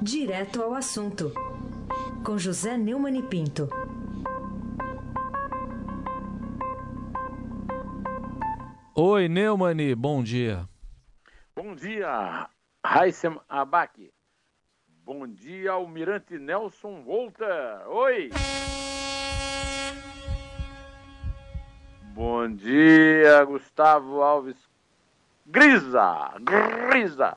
Direto 0.00 0.62
ao 0.62 0.74
assunto, 0.74 1.32
com 2.24 2.38
José 2.38 2.78
Neumann 2.78 3.18
e 3.18 3.22
Pinto. 3.22 3.68
Oi, 8.94 9.28
Neumani, 9.28 9.96
bom 9.96 10.22
dia. 10.22 10.68
Bom 11.52 11.74
dia, 11.74 12.48
Raíssem 12.86 13.40
Abac. 13.48 14.08
Bom 15.04 15.26
dia, 15.26 15.72
Almirante 15.72 16.38
Nelson 16.38 17.02
Volta. 17.02 17.82
Oi! 17.88 18.30
Bom 22.14 22.54
dia, 22.54 23.44
Gustavo 23.44 24.22
Alves 24.22 24.56
Grisa. 25.44 26.34
Grisa. 26.88 27.36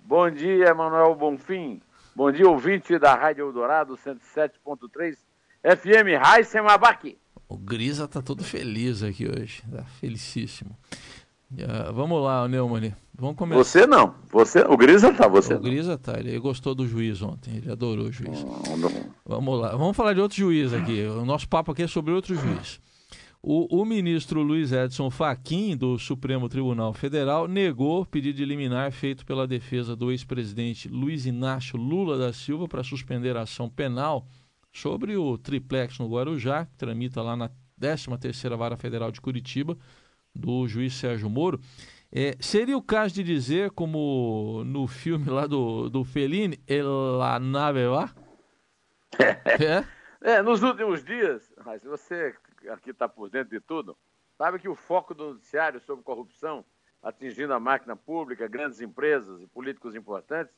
Bom 0.00 0.30
dia, 0.30 0.68
Emanuel 0.68 1.14
Bonfim. 1.14 1.82
Bom 2.18 2.32
dia, 2.32 2.48
ouvinte 2.48 2.98
da 2.98 3.14
Rádio 3.14 3.46
Eldorado 3.46 3.96
107.3 3.96 5.14
FM 5.62 6.20
Raíssem 6.20 6.60
Abac. 6.62 7.16
O 7.48 7.56
Grisa 7.56 8.08
tá 8.08 8.20
todo 8.20 8.42
feliz 8.42 9.04
aqui 9.04 9.28
hoje, 9.28 9.62
tá 9.70 9.84
felicíssimo. 10.00 10.76
Uh, 11.52 11.92
vamos 11.94 12.20
lá, 12.20 12.48
Neumann. 12.48 12.92
Vamos 13.14 13.36
começar. 13.36 13.62
Você 13.62 13.86
não. 13.86 14.16
Você, 14.32 14.62
o 14.62 14.76
Grisa 14.76 15.14
tá, 15.14 15.28
você. 15.28 15.54
O 15.54 15.60
Grisa 15.60 15.96
tá, 15.96 16.18
ele 16.18 16.36
gostou 16.40 16.74
do 16.74 16.88
juiz 16.88 17.22
ontem, 17.22 17.58
ele 17.58 17.70
adorou 17.70 18.06
o 18.06 18.12
juiz. 18.12 18.42
Não, 18.42 18.76
não. 18.76 18.90
Vamos 19.24 19.60
lá, 19.60 19.76
vamos 19.76 19.96
falar 19.96 20.12
de 20.12 20.20
outro 20.20 20.36
juiz 20.36 20.74
aqui. 20.74 21.06
O 21.06 21.24
nosso 21.24 21.48
papo 21.48 21.70
aqui 21.70 21.84
é 21.84 21.86
sobre 21.86 22.12
outro 22.12 22.34
juiz. 22.34 22.80
O, 23.50 23.80
o, 23.80 23.82
ministro 23.86 24.42
Luiz 24.42 24.72
Edson 24.72 25.10
Fachin, 25.10 25.74
do 25.74 25.98
Supremo 25.98 26.50
Tribunal 26.50 26.92
Federal, 26.92 27.48
negou 27.48 28.04
pedido 28.04 28.36
de 28.36 28.44
liminar 28.44 28.92
feito 28.92 29.24
pela 29.24 29.46
defesa 29.46 29.96
do 29.96 30.10
ex-presidente 30.10 30.86
Luiz 30.86 31.24
Inácio 31.24 31.78
Lula 31.78 32.18
da 32.18 32.30
Silva 32.30 32.68
para 32.68 32.84
suspender 32.84 33.38
a 33.38 33.44
ação 33.44 33.66
penal 33.66 34.26
sobre 34.70 35.16
o 35.16 35.38
triplex 35.38 35.98
no 35.98 36.10
Guarujá, 36.10 36.66
que 36.66 36.76
tramita 36.76 37.22
lá 37.22 37.34
na 37.38 37.50
13ª 37.80 38.54
Vara 38.54 38.76
Federal 38.76 39.10
de 39.10 39.18
Curitiba, 39.18 39.78
do 40.34 40.68
juiz 40.68 40.92
Sérgio 40.92 41.30
Moro. 41.30 41.58
É, 42.12 42.36
seria 42.40 42.76
o 42.76 42.82
caso 42.82 43.14
de 43.14 43.24
dizer, 43.24 43.70
como 43.70 44.62
no 44.66 44.86
filme 44.86 45.30
lá 45.30 45.46
do, 45.46 45.88
do 45.88 46.04
Fellini, 46.04 46.60
La 47.18 47.40
Nave? 47.40 47.80
É? 50.20 50.32
é? 50.34 50.42
nos 50.42 50.62
últimos 50.62 51.02
dias, 51.02 51.50
mas 51.64 51.82
você 51.82 52.34
aqui 52.68 52.90
está 52.90 53.08
por 53.08 53.28
dentro 53.28 53.50
de 53.50 53.60
tudo, 53.60 53.96
sabe 54.36 54.58
que 54.58 54.68
o 54.68 54.74
foco 54.74 55.14
do 55.14 55.34
noticiário 55.34 55.80
sobre 55.80 56.04
corrupção 56.04 56.64
atingindo 57.02 57.54
a 57.54 57.60
máquina 57.60 57.94
pública, 57.94 58.48
grandes 58.48 58.80
empresas 58.80 59.40
e 59.40 59.46
políticos 59.46 59.94
importantes, 59.94 60.54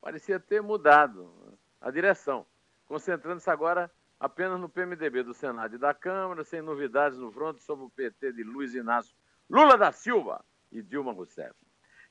parecia 0.00 0.40
ter 0.40 0.62
mudado 0.62 1.58
a 1.80 1.90
direção, 1.90 2.46
concentrando-se 2.86 3.50
agora 3.50 3.90
apenas 4.18 4.58
no 4.58 4.68
PMDB 4.68 5.22
do 5.22 5.34
Senado 5.34 5.74
e 5.74 5.78
da 5.78 5.92
Câmara, 5.92 6.44
sem 6.44 6.62
novidades 6.62 7.18
no 7.18 7.30
fronte 7.30 7.62
sobre 7.62 7.84
o 7.84 7.90
PT 7.90 8.32
de 8.32 8.42
Luiz 8.42 8.74
Inácio 8.74 9.14
Lula 9.48 9.76
da 9.76 9.92
Silva 9.92 10.42
e 10.72 10.82
Dilma 10.82 11.12
Rousseff, 11.12 11.54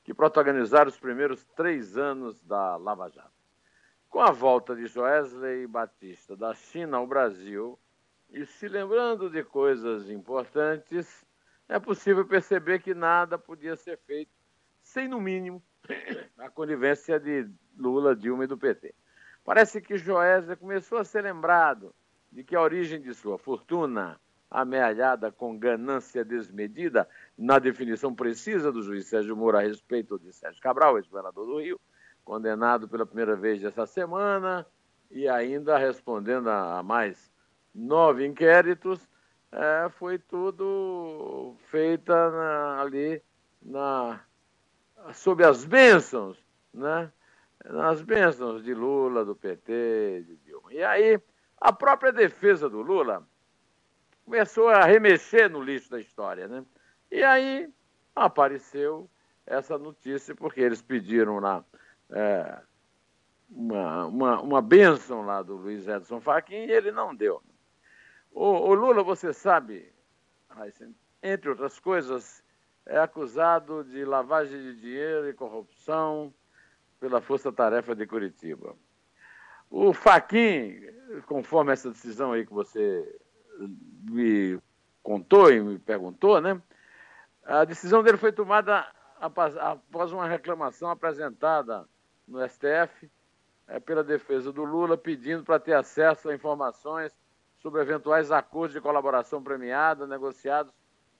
que 0.04 0.14
protagonizaram 0.14 0.88
os 0.88 0.98
primeiros 0.98 1.44
três 1.56 1.96
anos 1.96 2.40
da 2.42 2.76
Lava 2.76 3.08
Jato. 3.08 3.32
Com 4.08 4.20
a 4.20 4.30
volta 4.30 4.76
de 4.76 4.86
Joesley 4.86 5.66
Batista 5.66 6.36
da 6.36 6.54
China 6.54 6.98
ao 6.98 7.06
Brasil 7.06 7.76
e 8.34 8.44
se 8.44 8.66
lembrando 8.66 9.30
de 9.30 9.44
coisas 9.44 10.10
importantes, 10.10 11.24
é 11.68 11.78
possível 11.78 12.26
perceber 12.26 12.80
que 12.80 12.92
nada 12.92 13.38
podia 13.38 13.76
ser 13.76 13.96
feito 13.98 14.32
sem, 14.82 15.06
no 15.06 15.20
mínimo, 15.20 15.62
a 16.36 16.50
conivência 16.50 17.18
de 17.20 17.48
Lula, 17.78 18.14
Dilma 18.14 18.42
e 18.42 18.48
do 18.48 18.58
PT. 18.58 18.92
Parece 19.44 19.80
que 19.80 19.96
Joesley 19.96 20.56
começou 20.56 20.98
a 20.98 21.04
ser 21.04 21.22
lembrado 21.22 21.94
de 22.32 22.42
que 22.42 22.56
a 22.56 22.60
origem 22.60 23.00
de 23.00 23.14
sua 23.14 23.38
fortuna, 23.38 24.20
amealhada 24.50 25.30
com 25.30 25.56
ganância 25.56 26.24
desmedida, 26.24 27.08
na 27.38 27.60
definição 27.60 28.12
precisa 28.12 28.72
do 28.72 28.82
juiz 28.82 29.06
Sérgio 29.06 29.36
Moro 29.36 29.58
a 29.58 29.60
respeito 29.60 30.18
de 30.18 30.32
Sérgio 30.32 30.60
Cabral, 30.60 30.98
ex-governador 30.98 31.46
do 31.46 31.60
Rio, 31.60 31.80
condenado 32.24 32.88
pela 32.88 33.06
primeira 33.06 33.36
vez 33.36 33.62
essa 33.62 33.86
semana 33.86 34.66
e 35.08 35.28
ainda 35.28 35.78
respondendo 35.78 36.50
a 36.50 36.82
mais 36.82 37.32
nove 37.74 38.26
inquéritos, 38.26 39.08
é, 39.50 39.88
foi 39.90 40.18
tudo 40.18 41.56
feita 41.70 42.30
na, 42.30 42.80
ali 42.80 43.22
na, 43.62 44.20
sob 45.12 45.44
as 45.44 45.64
bênçãos, 45.64 46.38
né? 46.72 47.10
nas 47.64 48.02
bênçãos 48.02 48.62
de 48.62 48.74
Lula, 48.74 49.24
do 49.24 49.34
PT, 49.34 50.24
de 50.26 50.36
Dilma. 50.36 50.72
E 50.72 50.82
aí 50.82 51.20
a 51.60 51.72
própria 51.72 52.12
defesa 52.12 52.68
do 52.68 52.82
Lula 52.82 53.26
começou 54.24 54.68
a 54.68 54.84
remexer 54.84 55.50
no 55.50 55.62
lixo 55.62 55.90
da 55.90 56.00
história, 56.00 56.46
né? 56.46 56.64
E 57.10 57.22
aí 57.22 57.70
apareceu 58.14 59.08
essa 59.46 59.78
notícia, 59.78 60.34
porque 60.34 60.60
eles 60.60 60.82
pediram 60.82 61.38
lá 61.38 61.64
é, 62.10 62.58
uma, 63.50 64.06
uma, 64.06 64.40
uma 64.40 64.62
bênção 64.62 65.24
lá 65.24 65.42
do 65.42 65.56
Luiz 65.56 65.86
Edson 65.86 66.20
Fachin 66.20 66.54
e 66.54 66.72
ele 66.72 66.90
não 66.90 67.14
deu. 67.14 67.42
O, 68.34 68.46
o 68.46 68.74
Lula, 68.74 69.04
você 69.04 69.32
sabe, 69.32 69.94
entre 71.22 71.48
outras 71.48 71.78
coisas, 71.78 72.42
é 72.84 72.98
acusado 72.98 73.84
de 73.84 74.04
lavagem 74.04 74.60
de 74.60 74.80
dinheiro 74.80 75.28
e 75.28 75.32
corrupção 75.32 76.34
pela 76.98 77.20
Força 77.20 77.52
Tarefa 77.52 77.94
de 77.94 78.04
Curitiba. 78.08 78.74
O 79.70 79.92
Faquin, 79.92 80.80
conforme 81.26 81.72
essa 81.72 81.90
decisão 81.90 82.32
aí 82.32 82.44
que 82.44 82.52
você 82.52 83.18
me 84.10 84.60
contou 85.00 85.52
e 85.52 85.60
me 85.60 85.78
perguntou, 85.78 86.40
né? 86.40 86.60
A 87.44 87.64
decisão 87.64 88.02
dele 88.02 88.18
foi 88.18 88.32
tomada 88.32 88.84
após 89.20 90.12
uma 90.12 90.26
reclamação 90.26 90.90
apresentada 90.90 91.88
no 92.26 92.46
STF 92.48 93.08
é, 93.68 93.78
pela 93.78 94.02
defesa 94.02 94.52
do 94.52 94.64
Lula, 94.64 94.98
pedindo 94.98 95.44
para 95.44 95.60
ter 95.60 95.74
acesso 95.74 96.28
a 96.28 96.34
informações 96.34 97.14
sobre 97.64 97.80
eventuais 97.80 98.30
acordos 98.30 98.74
de 98.74 98.80
colaboração 98.82 99.42
premiada 99.42 100.06
negociados 100.06 100.70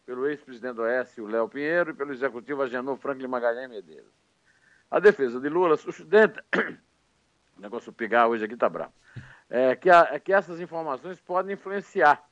pelo 0.05 0.28
ex-presidente 0.28 0.75
do 0.75 0.82
Oeste, 0.82 1.22
o 1.22 1.27
Léo 1.27 1.49
Pinheiro, 1.49 1.93
e 1.93 1.94
pelo 1.94 2.12
executivo 2.12 2.60
Agenor 2.60 2.99
Franklin 2.99 3.28
Magalhães 3.28 3.71
Medeiros. 3.71 4.12
A 4.91 5.00
defesa 5.00 5.41
de 5.41 5.49
Lula 5.49 5.78
sustenta 5.78 6.44
o 7.56 7.60
negócio 7.62 7.91
pegar 7.94 8.28
hoje 8.28 8.44
aqui 8.44 8.59
tá 8.59 8.69
bravo. 8.69 8.93
É 9.49 9.75
que, 9.75 9.88
a, 9.88 10.09
é 10.12 10.21
que 10.21 10.34
essas 10.34 10.60
informações 10.60 11.19
podem 11.19 11.55
influenciar 11.55 12.22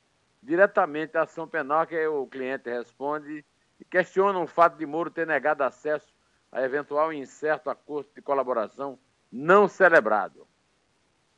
diretamente 0.43 1.17
a 1.17 1.23
ação 1.23 1.47
penal 1.47 1.87
que 1.87 2.05
o 2.05 2.27
cliente 2.27 2.69
responde 2.69 3.43
e 3.79 3.83
questiona 3.83 4.37
o 4.37 4.45
fato 4.45 4.77
de 4.77 4.85
Moro 4.85 5.09
ter 5.09 5.25
negado 5.25 5.63
acesso 5.63 6.13
a 6.51 6.61
eventual 6.61 7.11
incerto 7.11 7.67
acordo 7.67 8.11
de 8.13 8.21
colaboração 8.21 8.99
não 9.31 9.67
celebrado. 9.67 10.47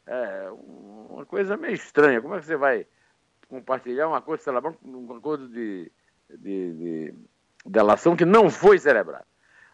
É 0.07 0.49
uma 0.51 1.25
coisa 1.25 1.57
meio 1.57 1.73
estranha. 1.73 2.21
Como 2.21 2.35
é 2.35 2.39
que 2.39 2.45
você 2.45 2.55
vai 2.55 2.85
compartilhar 3.47 4.07
um 4.07 4.15
acordo 4.15 4.39
de 4.39 4.43
celebração, 4.43 4.79
um 4.83 5.15
acordo 5.15 5.47
de, 5.47 5.91
de, 6.29 6.73
de 6.73 7.13
delação 7.65 8.15
que 8.15 8.25
não 8.25 8.49
foi 8.49 8.77
celebrado? 8.77 9.25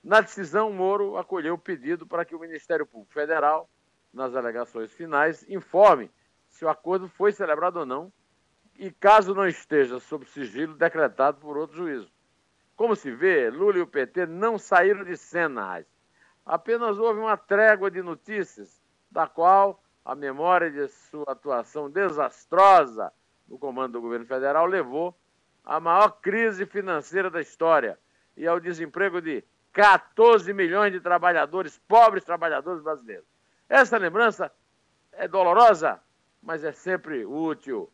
Na 0.03 0.21
decisão, 0.21 0.71
Moro 0.71 1.17
acolheu 1.17 1.53
o 1.53 1.59
pedido 1.59 2.07
para 2.07 2.25
que 2.25 2.35
o 2.35 2.39
Ministério 2.39 2.85
Público 2.85 3.13
Federal 3.13 3.69
nas 4.13 4.35
alegações 4.35 4.91
finais, 4.91 5.47
informe 5.49 6.11
se 6.47 6.65
o 6.65 6.69
acordo 6.69 7.07
foi 7.07 7.31
celebrado 7.31 7.79
ou 7.79 7.85
não 7.85 8.11
e, 8.77 8.91
caso 8.91 9.33
não 9.33 9.47
esteja 9.47 9.99
sob 9.99 10.25
sigilo, 10.25 10.75
decretado 10.75 11.39
por 11.39 11.57
outro 11.57 11.77
juízo. 11.77 12.11
Como 12.75 12.95
se 12.95 13.11
vê, 13.11 13.49
Lula 13.49 13.77
e 13.77 13.81
o 13.81 13.87
PT 13.87 14.25
não 14.25 14.57
saíram 14.57 15.03
de 15.03 15.15
cena. 15.15 15.85
Apenas 16.45 16.97
houve 16.97 17.19
uma 17.19 17.37
trégua 17.37 17.91
de 17.91 18.01
notícias, 18.01 18.81
da 19.09 19.27
qual 19.27 19.80
a 20.03 20.15
memória 20.15 20.69
de 20.69 20.87
sua 20.87 21.31
atuação 21.31 21.89
desastrosa 21.89 23.11
no 23.47 23.57
comando 23.57 23.93
do 23.93 24.01
governo 24.01 24.25
federal 24.25 24.65
levou 24.65 25.15
à 25.63 25.79
maior 25.79 26.09
crise 26.21 26.65
financeira 26.65 27.29
da 27.29 27.41
história 27.41 27.99
e 28.35 28.47
ao 28.47 28.59
desemprego 28.59 29.21
de 29.21 29.43
14 29.73 30.51
milhões 30.53 30.91
de 30.91 30.99
trabalhadores, 30.99 31.77
pobres 31.87 32.23
trabalhadores 32.23 32.81
brasileiros. 32.81 33.25
Essa 33.69 33.97
lembrança 33.97 34.51
é 35.11 35.27
dolorosa, 35.27 35.99
mas 36.41 36.63
é 36.63 36.71
sempre 36.71 37.25
útil. 37.25 37.91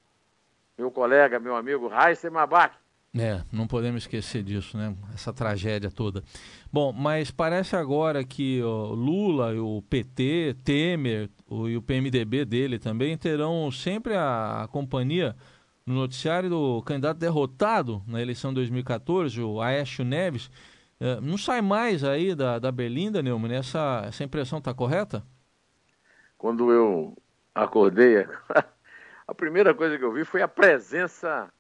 Meu 0.78 0.90
colega, 0.90 1.40
meu 1.40 1.56
amigo 1.56 1.88
Raíssa 1.88 2.30
Mabak. 2.30 2.76
É, 3.20 3.44
não 3.52 3.68
podemos 3.68 4.04
esquecer 4.04 4.44
disso, 4.44 4.78
né? 4.78 4.96
Essa 5.14 5.34
tragédia 5.34 5.90
toda. 5.90 6.24
Bom, 6.72 6.92
mas 6.92 7.32
parece 7.32 7.76
agora 7.76 8.24
que 8.24 8.62
o 8.62 8.94
Lula, 8.94 9.54
o 9.62 9.82
PT, 9.82 10.56
Temer 10.64 11.30
o, 11.48 11.68
e 11.68 11.78
o 11.78 11.82
PMDB 11.82 12.46
dele 12.46 12.80
também 12.80 13.18
terão 13.18 13.72
sempre 13.72 14.16
a, 14.16 14.64
a 14.64 14.68
companhia 14.68 15.36
no 15.86 15.96
noticiário 15.96 16.50
do 16.50 16.82
candidato 16.84 17.18
derrotado 17.18 18.04
na 18.06 18.22
eleição 18.22 18.52
de 18.52 18.56
2014, 18.56 19.42
o 19.42 19.62
Aécio 19.62 20.04
Neves. 20.04 20.52
É, 21.00 21.22
não 21.22 21.38
sai 21.38 21.62
mais 21.62 22.04
aí 22.04 22.36
da, 22.36 22.60
da 22.60 22.72
Berlinda, 22.72 23.22
Neumann? 23.22 23.54
Essa, 23.54 24.04
essa 24.08 24.24
impressão 24.24 24.60
está 24.60 24.74
correta? 24.74 25.24
quando 26.38 26.72
eu 26.72 27.18
acordei, 27.54 28.28
a 29.28 29.34
primeira 29.34 29.74
coisa 29.74 29.98
que 29.98 30.04
eu 30.04 30.14
vi 30.14 30.24
foi 30.24 30.42
a 30.42 30.48
presença 30.48 31.52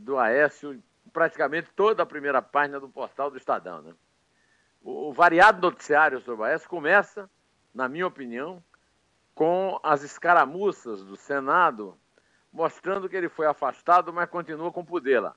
do 0.00 0.18
Aécio 0.18 0.82
praticamente 1.14 1.70
toda 1.74 2.02
a 2.02 2.06
primeira 2.06 2.42
página 2.42 2.78
do 2.78 2.88
portal 2.88 3.30
do 3.30 3.38
Estadão. 3.38 3.80
Né? 3.80 3.94
O, 4.82 5.08
o 5.08 5.12
variado 5.14 5.62
noticiário 5.62 6.20
sobre 6.20 6.42
o 6.42 6.44
Aécio 6.44 6.68
começa, 6.68 7.30
na 7.72 7.88
minha 7.88 8.06
opinião, 8.06 8.62
com 9.34 9.80
as 9.82 10.02
escaramuças 10.02 11.02
do 11.02 11.16
Senado 11.16 11.96
mostrando 12.52 13.08
que 13.08 13.16
ele 13.16 13.28
foi 13.28 13.46
afastado, 13.46 14.12
mas 14.12 14.30
continua 14.30 14.70
com 14.70 14.84
poder 14.84 15.18
lá. 15.18 15.34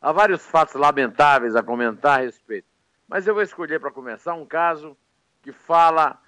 Há 0.00 0.10
vários 0.10 0.44
fatos 0.46 0.74
lamentáveis 0.74 1.54
a 1.54 1.62
comentar 1.62 2.18
a 2.18 2.22
respeito, 2.22 2.66
mas 3.06 3.26
eu 3.26 3.34
vou 3.34 3.42
escolher 3.42 3.78
para 3.78 3.90
começar 3.90 4.32
um 4.32 4.46
caso 4.46 4.96
que 5.42 5.52
fala, 5.52 6.18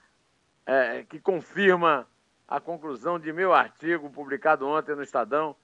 é, 0.67 1.03
que 1.05 1.19
confirma 1.19 2.07
a 2.47 2.61
conclusão 2.61 3.19
de 3.19 3.33
meu 3.33 3.55
artigo 3.55 4.11
publicado 4.11 4.67
ontem 4.69 4.95
no 4.95 5.03
Estadão 5.03 5.57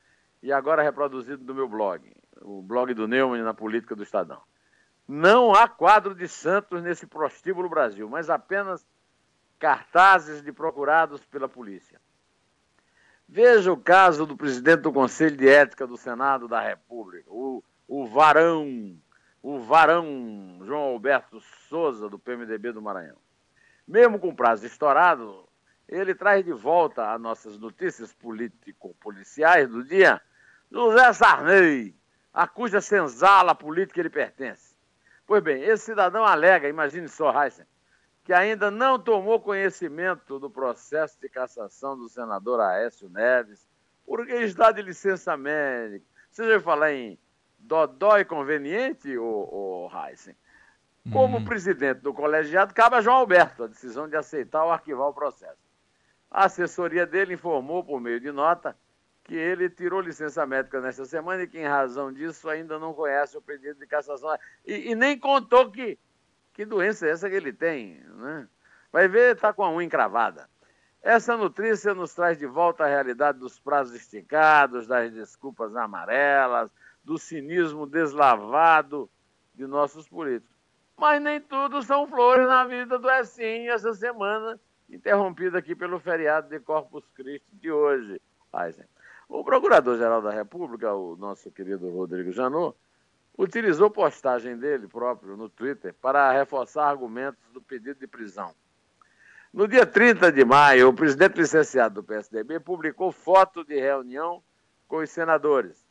e 0.43 0.51
agora 0.51 0.83
reproduzido 0.83 1.45
no 1.45 1.55
meu 1.55 1.69
blog, 1.69 2.11
o 2.41 2.63
blog 2.63 2.95
do 2.95 3.07
Neumann 3.07 3.43
na 3.43 3.55
política 3.55 3.95
do 3.95 4.03
Estadão. 4.03 4.41
Não 5.07 5.53
há 5.53 5.69
quadro 5.69 6.15
de 6.15 6.29
Santos 6.29 6.83
nesse 6.83 7.07
prostíbulo 7.07 7.69
Brasil, 7.69 8.09
mas 8.09 8.31
apenas 8.31 8.87
cartazes 9.59 10.43
de 10.43 10.53
procurados 10.53 11.25
pela 11.27 11.49
polícia. 11.49 12.01
Veja 13.29 13.73
o 13.73 13.77
caso 13.77 14.27
do 14.27 14.37
presidente 14.37 14.83
do 14.83 14.93
Conselho 14.93 15.37
de 15.37 15.49
Ética 15.49 15.87
do 15.87 15.97
Senado 15.97 16.49
da 16.49 16.61
República, 16.61 17.31
o, 17.31 17.63
o 17.87 18.07
varão, 18.07 18.99
o 19.43 19.61
varão 19.61 20.61
João 20.65 20.81
Alberto 20.81 21.41
Souza, 21.69 22.09
do 22.09 22.19
PMDB 22.19 22.73
do 22.73 22.83
Maranhão. 22.83 23.19
Mesmo 23.87 24.19
com 24.19 24.35
prazo 24.35 24.67
estourado, 24.67 25.49
ele 25.89 26.15
traz 26.15 26.45
de 26.45 26.53
volta 26.53 27.13
as 27.13 27.21
nossas 27.21 27.59
notícias 27.59 28.13
político-policiais 28.13 29.69
do 29.69 29.85
dia 29.85 30.21
José 30.71 31.13
Sarney, 31.13 32.00
a 32.33 32.47
cuja 32.47 32.81
senzala 32.81 33.55
política 33.55 34.01
ele 34.01 34.11
pertence. 34.11 34.75
Pois 35.27 35.43
bem, 35.43 35.63
esse 35.63 35.85
cidadão 35.85 36.25
alega, 36.25 36.69
imagine 36.69 37.09
só, 37.09 37.33
Heisen, 37.33 37.67
que 38.25 38.33
ainda 38.33 38.71
não 38.71 38.99
tomou 38.99 39.41
conhecimento 39.41 40.39
do 40.39 40.51
processo 40.51 41.21
de 41.21 41.29
cassação 41.29 41.97
do 41.97 42.09
senador 42.09 42.61
Aécio 42.61 43.09
Neves, 43.09 43.67
porque 44.05 44.33
está 44.33 44.73
de 44.73 44.83
licença 44.83 45.37
médica. 45.37 46.05
Você 46.31 46.49
já 46.49 46.61
falar 46.61 46.93
em 46.93 47.19
dodói 47.59 48.25
conveniente, 48.25 49.17
o, 49.17 49.25
o 49.25 49.91
Heisen? 49.93 50.35
Como 51.13 51.39
hum. 51.39 51.45
presidente 51.45 52.01
do 52.01 52.13
colegiado, 52.13 52.75
cabe 52.75 52.97
a 52.97 53.01
João 53.01 53.17
Alberto 53.17 53.65
a 53.65 53.67
decisão 53.67 54.09
de 54.09 54.17
aceitar 54.17 54.65
ou 54.65 54.71
arquivar 54.71 55.09
o 55.09 55.15
processo. 55.15 55.59
A 56.31 56.45
assessoria 56.45 57.07
dele 57.07 57.35
informou, 57.35 57.83
por 57.83 58.01
meio 58.01 58.21
de 58.21 58.31
nota, 58.31 58.77
que 59.31 59.37
ele 59.37 59.71
tirou 59.71 60.01
licença 60.01 60.45
médica 60.45 60.81
nesta 60.81 61.05
semana 61.05 61.45
e 61.45 61.47
que, 61.47 61.57
em 61.57 61.65
razão 61.65 62.13
disso, 62.13 62.49
ainda 62.49 62.81
não 62.81 62.93
conhece 62.93 63.39
o 63.39 63.41
pedido 63.41 63.79
de 63.79 63.87
cassação. 63.87 64.37
E, 64.67 64.91
e 64.91 64.95
nem 64.97 65.17
contou 65.17 65.71
que 65.71 65.97
que 66.53 66.65
doença 66.65 67.07
é 67.07 67.11
essa 67.11 67.31
que 67.31 67.37
ele 67.37 67.53
tem? 67.53 68.01
Né? 68.01 68.49
Vai 68.91 69.07
ver, 69.07 69.37
está 69.37 69.53
com 69.53 69.63
a 69.63 69.71
unha 69.71 69.87
encravada. 69.87 70.51
Essa 71.01 71.37
notícia 71.37 71.95
nos 71.95 72.13
traz 72.13 72.37
de 72.37 72.45
volta 72.45 72.83
a 72.83 72.89
realidade 72.89 73.39
dos 73.39 73.61
prazos 73.61 73.95
esticados, 73.95 74.89
das 74.89 75.13
desculpas 75.13 75.77
amarelas, 75.77 76.73
do 77.05 77.17
cinismo 77.17 77.87
deslavado 77.87 79.09
de 79.55 79.65
nossos 79.65 80.09
políticos. 80.09 80.53
Mas 80.97 81.23
nem 81.23 81.41
tudo 81.41 81.83
são 81.83 82.05
flores 82.09 82.49
na 82.49 82.65
vida 82.65 82.99
do 82.99 83.09
Essinho 83.09 83.71
essa 83.71 83.95
semana, 83.95 84.59
interrompida 84.89 85.57
aqui 85.57 85.77
pelo 85.77 86.01
feriado 86.01 86.49
de 86.49 86.59
Corpus 86.59 87.05
Christi 87.15 87.47
de 87.53 87.71
hoje. 87.71 88.21
O 89.31 89.45
Procurador-Geral 89.45 90.21
da 90.21 90.33
República, 90.33 90.93
o 90.93 91.15
nosso 91.15 91.53
querido 91.53 91.89
Rodrigo 91.89 92.33
Janot, 92.33 92.77
utilizou 93.39 93.89
postagem 93.89 94.59
dele 94.59 94.89
próprio 94.89 95.37
no 95.37 95.49
Twitter 95.49 95.95
para 95.95 96.33
reforçar 96.33 96.89
argumentos 96.89 97.41
do 97.53 97.63
pedido 97.63 98.01
de 98.01 98.09
prisão. 98.09 98.53
No 99.55 99.69
dia 99.69 99.87
30 99.87 100.33
de 100.33 100.45
maio, 100.45 100.89
o 100.89 100.93
presidente 100.93 101.37
licenciado 101.37 102.03
do 102.03 102.05
PSDB 102.05 102.59
publicou 102.59 103.13
foto 103.13 103.65
de 103.65 103.79
reunião 103.79 104.43
com 104.89 104.97
os 104.97 105.09
senadores, 105.11 105.87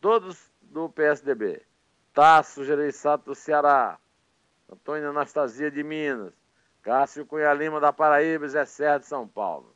todos 0.00 0.50
do 0.62 0.88
PSDB. 0.88 1.62
Tasso 2.14 2.64
Gereissato 2.64 3.26
do 3.26 3.34
Ceará, 3.34 3.98
Antônio 4.72 5.10
Anastasia 5.10 5.70
de 5.70 5.82
Minas, 5.82 6.32
Cássio 6.80 7.26
Cunha 7.26 7.52
Lima 7.52 7.78
da 7.80 7.92
Paraíba 7.92 8.48
Zé 8.48 8.64
Serra 8.64 8.96
de 8.96 9.04
São 9.04 9.28
Paulo. 9.28 9.75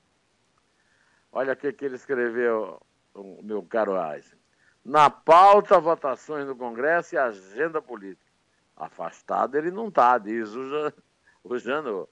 Olha 1.32 1.52
o 1.52 1.56
que, 1.56 1.84
ele 1.84 1.94
escreveu, 1.94 2.80
o 3.14 3.42
meu 3.42 3.62
caro 3.62 3.92
Eisen. 4.12 4.38
Na 4.84 5.08
pauta, 5.08 5.78
votações 5.78 6.46
no 6.46 6.56
Congresso 6.56 7.14
e 7.14 7.18
agenda 7.18 7.80
política. 7.80 8.30
Afastado 8.76 9.56
ele 9.56 9.70
não 9.70 9.88
está, 9.88 10.18
diz 10.18 10.54
o, 10.54 10.92
o 11.44 11.58
Janot. 11.58 12.10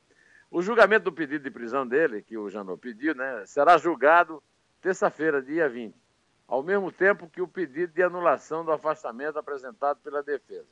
O 0.50 0.62
julgamento 0.62 1.04
do 1.04 1.12
pedido 1.12 1.42
de 1.42 1.50
prisão 1.50 1.86
dele, 1.86 2.22
que 2.22 2.36
o 2.36 2.48
Janot 2.48 2.78
pediu, 2.80 3.14
né, 3.14 3.44
será 3.46 3.76
julgado 3.76 4.42
terça-feira, 4.80 5.42
dia 5.42 5.68
20, 5.68 5.94
ao 6.46 6.62
mesmo 6.62 6.92
tempo 6.92 7.28
que 7.28 7.42
o 7.42 7.48
pedido 7.48 7.92
de 7.92 8.02
anulação 8.02 8.64
do 8.64 8.70
afastamento 8.70 9.38
apresentado 9.38 9.98
pela 10.00 10.22
defesa. 10.22 10.68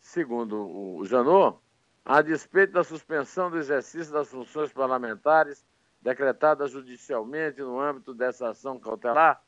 Segundo 0.00 0.56
o 0.98 1.04
Janot, 1.04 1.58
a 2.04 2.22
despeito 2.22 2.72
da 2.72 2.84
suspensão 2.84 3.50
do 3.50 3.58
exercício 3.58 4.12
das 4.12 4.28
funções 4.28 4.72
parlamentares 4.72 5.64
decretada 6.02 6.66
judicialmente 6.66 7.60
no 7.60 7.80
âmbito 7.80 8.12
dessa 8.12 8.50
ação 8.50 8.78
cautelar, 8.78 9.42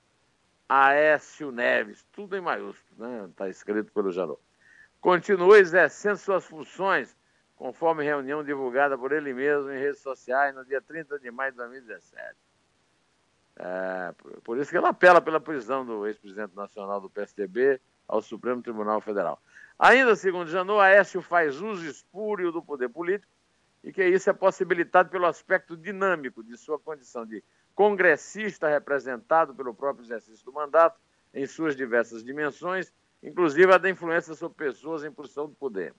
Aécio 0.68 1.50
Neves, 1.50 2.06
tudo 2.12 2.36
em 2.36 2.40
maiúsculo, 2.40 3.06
né? 3.06 3.26
Está 3.28 3.48
escrito 3.48 3.92
pelo 3.92 4.12
Janot. 4.12 4.40
Continua 5.00 5.58
exercendo 5.58 6.16
suas 6.16 6.44
funções, 6.46 7.14
conforme 7.56 8.04
reunião 8.04 8.42
divulgada 8.42 8.96
por 8.96 9.12
ele 9.12 9.34
mesmo 9.34 9.70
em 9.70 9.78
redes 9.78 10.00
sociais 10.00 10.54
no 10.54 10.64
dia 10.64 10.80
30 10.80 11.18
de 11.18 11.30
maio 11.30 11.50
de 11.50 11.58
2017. 11.58 12.34
É, 13.56 14.14
por 14.42 14.58
isso 14.58 14.70
que 14.70 14.76
ele 14.76 14.86
apela 14.86 15.20
pela 15.20 15.38
prisão 15.38 15.84
do 15.84 16.06
ex-presidente 16.06 16.56
nacional 16.56 17.00
do 17.00 17.10
PSDB 17.10 17.80
ao 18.08 18.22
Supremo 18.22 18.62
Tribunal 18.62 19.00
Federal. 19.00 19.40
Ainda 19.78 20.16
segundo 20.16 20.48
Janot, 20.48 20.80
Aécio 20.80 21.20
faz 21.20 21.60
uso 21.60 21.84
espúrio 21.84 22.50
do 22.50 22.62
poder 22.62 22.88
político 22.88 23.33
e 23.84 23.92
que 23.92 24.02
isso 24.02 24.30
é 24.30 24.32
possibilitado 24.32 25.10
pelo 25.10 25.26
aspecto 25.26 25.76
dinâmico 25.76 26.42
de 26.42 26.56
sua 26.56 26.78
condição 26.78 27.26
de 27.26 27.44
congressista 27.74 28.66
representado 28.66 29.54
pelo 29.54 29.74
próprio 29.74 30.06
exercício 30.06 30.44
do 30.46 30.52
mandato 30.52 30.98
em 31.34 31.46
suas 31.46 31.76
diversas 31.76 32.24
dimensões, 32.24 32.90
inclusive 33.22 33.72
a 33.72 33.78
da 33.78 33.90
influência 33.90 34.34
sobre 34.34 34.56
pessoas 34.56 35.04
em 35.04 35.12
posição 35.12 35.46
de 35.46 35.54
poder. 35.54 35.94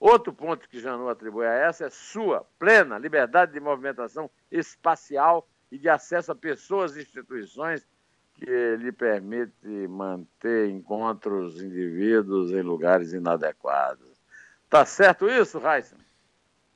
Outro 0.00 0.32
ponto 0.32 0.66
que 0.68 0.80
Janot 0.80 1.10
atribui 1.10 1.46
a 1.46 1.52
essa 1.52 1.84
é 1.84 1.90
sua 1.90 2.46
plena 2.58 2.98
liberdade 2.98 3.52
de 3.52 3.60
movimentação 3.60 4.30
espacial 4.50 5.46
e 5.70 5.78
de 5.78 5.88
acesso 5.88 6.32
a 6.32 6.34
pessoas 6.34 6.96
e 6.96 7.02
instituições 7.02 7.86
que 8.34 8.76
lhe 8.76 8.90
permite 8.90 9.68
manter 9.88 10.70
encontros 10.70 11.60
indivíduos 11.60 12.52
em 12.52 12.62
lugares 12.62 13.12
inadequados. 13.12 14.20
Tá 14.68 14.86
certo 14.86 15.28
isso, 15.28 15.58
Raíssa? 15.58 15.96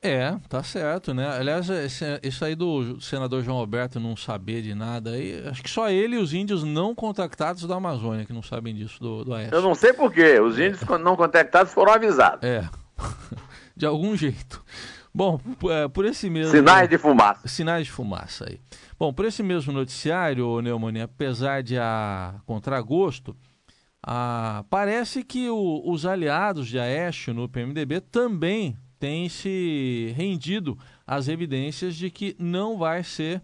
É, 0.01 0.37
tá 0.47 0.61
certo, 0.61 1.13
né? 1.13 1.27
Aliás, 1.27 1.69
esse, 1.69 2.05
isso 2.21 2.45
aí 2.45 2.55
do 2.55 3.01
senador 3.01 3.43
João 3.43 3.57
Alberto 3.57 3.99
não 3.99 4.15
saber 4.15 4.61
de 4.61 4.75
nada 4.75 5.11
aí, 5.11 5.43
acho 5.47 5.63
que 5.63 5.69
só 5.69 5.89
ele 5.89 6.15
e 6.15 6.19
os 6.19 6.33
índios 6.33 6.63
não 6.63 6.93
contactados 6.93 7.63
da 7.63 7.75
Amazônia 7.75 8.25
que 8.25 8.33
não 8.33 8.43
sabem 8.43 8.75
disso 8.75 8.99
do, 8.99 9.25
do 9.25 9.33
Aécio. 9.33 9.55
Eu 9.55 9.61
não 9.61 9.73
sei 9.73 9.93
porquê, 9.93 10.39
os 10.39 10.59
índios 10.59 10.81
não 11.01 11.15
contactados 11.15 11.73
foram 11.73 11.93
avisados. 11.93 12.43
É, 12.43 12.69
de 13.75 13.87
algum 13.87 14.15
jeito. 14.15 14.63
Bom, 15.13 15.41
é, 15.71 15.87
por 15.87 16.05
esse 16.05 16.29
mesmo. 16.29 16.51
Sinais 16.51 16.87
de 16.87 16.97
fumaça. 16.99 17.47
Sinais 17.47 17.87
de 17.87 17.91
fumaça 17.91 18.45
aí. 18.47 18.61
Bom, 18.99 19.11
por 19.11 19.25
esse 19.25 19.41
mesmo 19.41 19.73
noticiário, 19.73 20.61
Neumani, 20.61 21.01
apesar 21.01 21.63
de 21.63 21.75
a 21.75 22.35
contragosto, 22.45 23.35
a, 24.05 24.63
parece 24.69 25.23
que 25.23 25.49
o, 25.49 25.81
os 25.85 26.05
aliados 26.05 26.67
de 26.67 26.77
Aécio 26.77 27.33
no 27.33 27.49
PMDB 27.49 27.99
também 27.99 28.77
tem 28.99 29.29
se 29.29 30.13
rendido 30.15 30.77
às 31.05 31.27
evidências 31.27 31.95
de 31.95 32.09
que 32.09 32.35
não 32.39 32.77
vai 32.77 33.03
ser, 33.03 33.41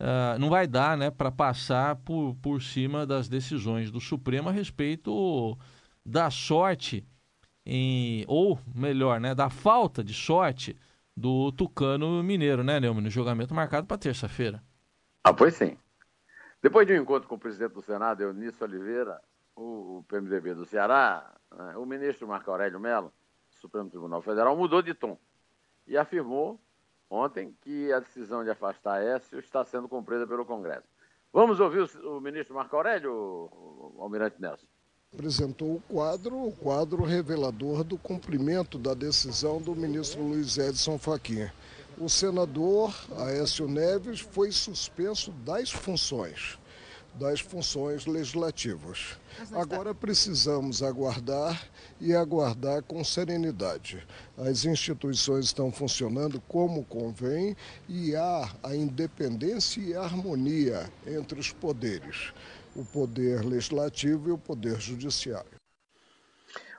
uh, 0.00 0.38
não 0.38 0.48
vai 0.48 0.66
dar 0.66 0.96
né, 0.96 1.10
para 1.10 1.30
passar 1.30 1.96
por, 1.96 2.34
por 2.42 2.60
cima 2.60 3.06
das 3.06 3.28
decisões 3.28 3.90
do 3.90 4.00
Supremo 4.00 4.48
a 4.48 4.52
respeito 4.52 5.56
da 6.04 6.30
sorte, 6.30 7.06
em, 7.64 8.24
ou 8.26 8.58
melhor, 8.74 9.20
né, 9.20 9.34
da 9.34 9.48
falta 9.48 10.02
de 10.02 10.12
sorte 10.12 10.76
do 11.16 11.52
Tucano 11.52 12.22
Mineiro, 12.22 12.64
né, 12.64 12.80
Neumann? 12.80 13.08
Julgamento 13.08 13.54
marcado 13.54 13.86
para 13.86 13.98
terça-feira. 13.98 14.62
Ah, 15.22 15.32
pois 15.32 15.54
sim. 15.54 15.76
Depois 16.60 16.86
de 16.86 16.92
um 16.92 17.02
encontro 17.02 17.28
com 17.28 17.34
o 17.34 17.38
presidente 17.38 17.72
do 17.72 17.82
Senado, 17.82 18.22
Eunício 18.22 18.64
Oliveira, 18.64 19.20
o, 19.54 19.98
o 19.98 20.04
PMDB 20.08 20.54
do 20.54 20.64
Ceará, 20.64 21.32
né, 21.56 21.76
o 21.76 21.84
ministro 21.84 22.26
Marco 22.26 22.50
Aurélio 22.50 22.80
Mello, 22.80 23.12
Supremo 23.62 23.88
Tribunal 23.88 24.20
Federal 24.20 24.56
mudou 24.56 24.82
de 24.82 24.92
tom 24.92 25.16
e 25.86 25.96
afirmou 25.96 26.60
ontem 27.08 27.56
que 27.62 27.92
a 27.92 28.00
decisão 28.00 28.42
de 28.42 28.50
afastar 28.50 29.02
Écio 29.02 29.38
está 29.38 29.64
sendo 29.64 29.88
cumprida 29.88 30.26
pelo 30.26 30.44
Congresso. 30.44 30.88
Vamos 31.32 31.60
ouvir 31.60 31.88
o, 32.04 32.20
ministro 32.20 32.54
Marco 32.54 32.76
Aurélio, 32.76 33.12
o 33.12 33.96
Almirante 34.00 34.40
Nelson 34.40 34.66
apresentou 35.14 35.74
o 35.74 35.82
quadro, 35.92 36.46
o 36.46 36.52
quadro 36.52 37.04
revelador 37.04 37.84
do 37.84 37.98
cumprimento 37.98 38.78
da 38.78 38.94
decisão 38.94 39.60
do 39.60 39.76
ministro 39.76 40.22
Luiz 40.22 40.56
Edson 40.56 40.98
Fachin. 40.98 41.50
O 41.98 42.08
senador 42.08 42.94
Aécio 43.18 43.68
Neves 43.68 44.20
foi 44.20 44.50
suspenso 44.50 45.30
das 45.44 45.70
funções, 45.70 46.58
das 47.14 47.40
funções 47.40 48.06
legislativas. 48.06 49.18
Agora 49.52 49.94
precisamos 49.94 50.82
aguardar 50.82 51.68
e 52.00 52.14
aguardar 52.14 52.82
com 52.82 53.04
serenidade. 53.04 54.06
As 54.38 54.64
instituições 54.64 55.46
estão 55.46 55.70
funcionando 55.70 56.40
como 56.48 56.84
convém 56.84 57.56
e 57.88 58.16
há 58.16 58.50
a 58.62 58.74
independência 58.74 59.80
e 59.80 59.94
a 59.94 60.02
harmonia 60.02 60.90
entre 61.06 61.38
os 61.38 61.52
poderes 61.52 62.32
o 62.74 62.84
poder 62.84 63.44
legislativo 63.44 64.28
e 64.28 64.32
o 64.32 64.38
poder 64.38 64.80
judiciário. 64.80 65.60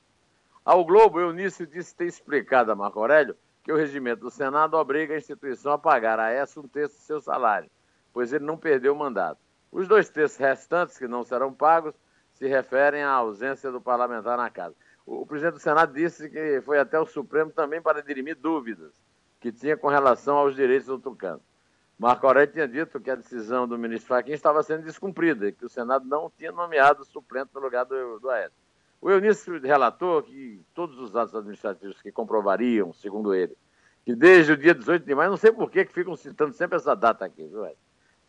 Ao 0.63 0.83
Globo, 0.83 1.19
Eunício 1.19 1.67
disse 1.67 1.95
ter 1.95 2.07
explicado 2.07 2.71
a 2.71 2.75
Marco 2.75 2.99
Aurélio 2.99 3.37
que 3.63 3.71
o 3.71 3.77
regimento 3.77 4.21
do 4.21 4.31
Senado 4.31 4.75
obriga 4.75 5.13
a 5.13 5.17
instituição 5.17 5.73
a 5.73 5.77
pagar 5.77 6.19
a 6.19 6.29
essa 6.29 6.59
um 6.59 6.67
terço 6.67 6.97
do 6.97 7.01
seu 7.01 7.21
salário, 7.21 7.69
pois 8.15 8.31
ele 8.31 8.45
não 8.45 8.55
perdeu 8.57 8.93
o 8.93 8.97
mandato. 8.97 9.37
Os 9.69 9.89
dois 9.89 10.07
terços 10.07 10.37
restantes, 10.37 10.97
que 10.97 11.05
não 11.05 11.21
serão 11.21 11.53
pagos, 11.53 11.93
se 12.31 12.47
referem 12.47 13.03
à 13.03 13.11
ausência 13.11 13.69
do 13.69 13.81
parlamentar 13.81 14.37
na 14.37 14.49
casa. 14.49 14.73
O, 15.05 15.25
presidente 15.25 15.55
do 15.55 15.59
Senado 15.59 15.93
disse 15.93 16.29
que 16.29 16.61
foi 16.61 16.79
até 16.79 16.97
o 16.97 17.05
Supremo 17.05 17.51
também 17.51 17.81
para 17.81 18.01
dirimir 18.01 18.37
dúvidas 18.37 18.93
que 19.41 19.51
tinha 19.51 19.75
com 19.75 19.89
relação 19.89 20.37
aos 20.37 20.55
direitos 20.55 20.87
do 20.87 20.97
Tucano. 20.97 21.41
Marco 21.99 22.25
Aurélio 22.25 22.53
tinha 22.53 22.67
dito 22.69 23.01
que 23.01 23.11
a 23.11 23.15
decisão 23.15 23.67
do 23.67 23.77
ministro 23.77 24.07
Fachin 24.07 24.31
estava 24.31 24.63
sendo 24.63 24.83
descumprida 24.83 25.49
e 25.49 25.51
que 25.51 25.65
o 25.65 25.69
Senado 25.69 26.05
não 26.05 26.31
tinha 26.37 26.53
nomeado 26.53 27.01
o 27.01 27.05
suplente 27.05 27.51
no 27.53 27.59
lugar 27.59 27.83
do, 27.83 28.17
do 28.17 28.29
Aécio. 28.29 28.57
O 29.01 29.11
Eunício 29.11 29.59
relatou 29.59 30.23
que 30.23 30.63
todos 30.73 30.97
os 30.99 31.13
atos 31.17 31.35
administrativos 31.35 32.01
que 32.01 32.13
comprovariam, 32.13 32.93
segundo 32.93 33.35
ele, 33.35 33.57
que 34.05 34.15
desde 34.15 34.53
o 34.53 34.57
dia 34.57 34.73
18 34.73 35.05
de 35.05 35.13
maio, 35.13 35.31
não 35.31 35.37
sei 35.37 35.51
por 35.51 35.69
que, 35.69 35.83
que 35.83 35.93
ficam 35.93 36.15
citando 36.15 36.53
sempre 36.53 36.77
essa 36.77 36.95
data 36.95 37.25
aqui, 37.25 37.45
viu, 37.45 37.65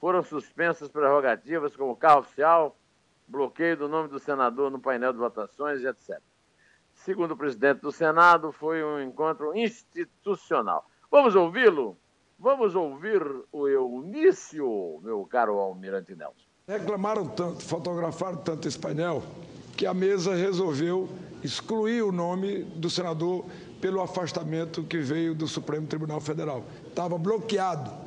foram 0.06 0.22
suspensas 0.22 0.88
prerrogativas 0.88 1.74
como 1.74 1.96
carro 1.96 2.20
oficial, 2.20 2.76
bloqueio 3.26 3.76
do 3.76 3.88
nome 3.88 4.08
do 4.08 4.20
senador 4.20 4.70
no 4.70 4.78
painel 4.78 5.12
de 5.12 5.18
votações 5.18 5.82
etc. 5.82 6.20
Segundo 6.94 7.32
o 7.32 7.36
presidente 7.36 7.80
do 7.80 7.90
Senado, 7.90 8.52
foi 8.52 8.84
um 8.84 9.02
encontro 9.02 9.52
institucional. 9.56 10.88
Vamos 11.10 11.34
ouvi-lo? 11.34 11.98
Vamos 12.38 12.76
ouvir 12.76 13.20
o 13.50 13.66
Eunício, 13.66 15.00
meu 15.02 15.26
caro 15.26 15.58
Almirante 15.58 16.14
Nelson. 16.14 16.46
Reclamaram 16.68 17.26
tanto, 17.26 17.64
fotografaram 17.64 18.36
tanto 18.36 18.68
esse 18.68 18.78
painel, 18.78 19.24
que 19.76 19.86
a 19.86 19.92
mesa 19.92 20.36
resolveu 20.36 21.08
excluir 21.42 22.02
o 22.02 22.12
nome 22.12 22.62
do 22.62 22.88
senador 22.88 23.44
pelo 23.80 24.00
afastamento 24.00 24.84
que 24.84 24.98
veio 24.98 25.34
do 25.34 25.48
Supremo 25.48 25.88
Tribunal 25.88 26.20
Federal. 26.20 26.62
Estava 26.86 27.18
bloqueado. 27.18 28.05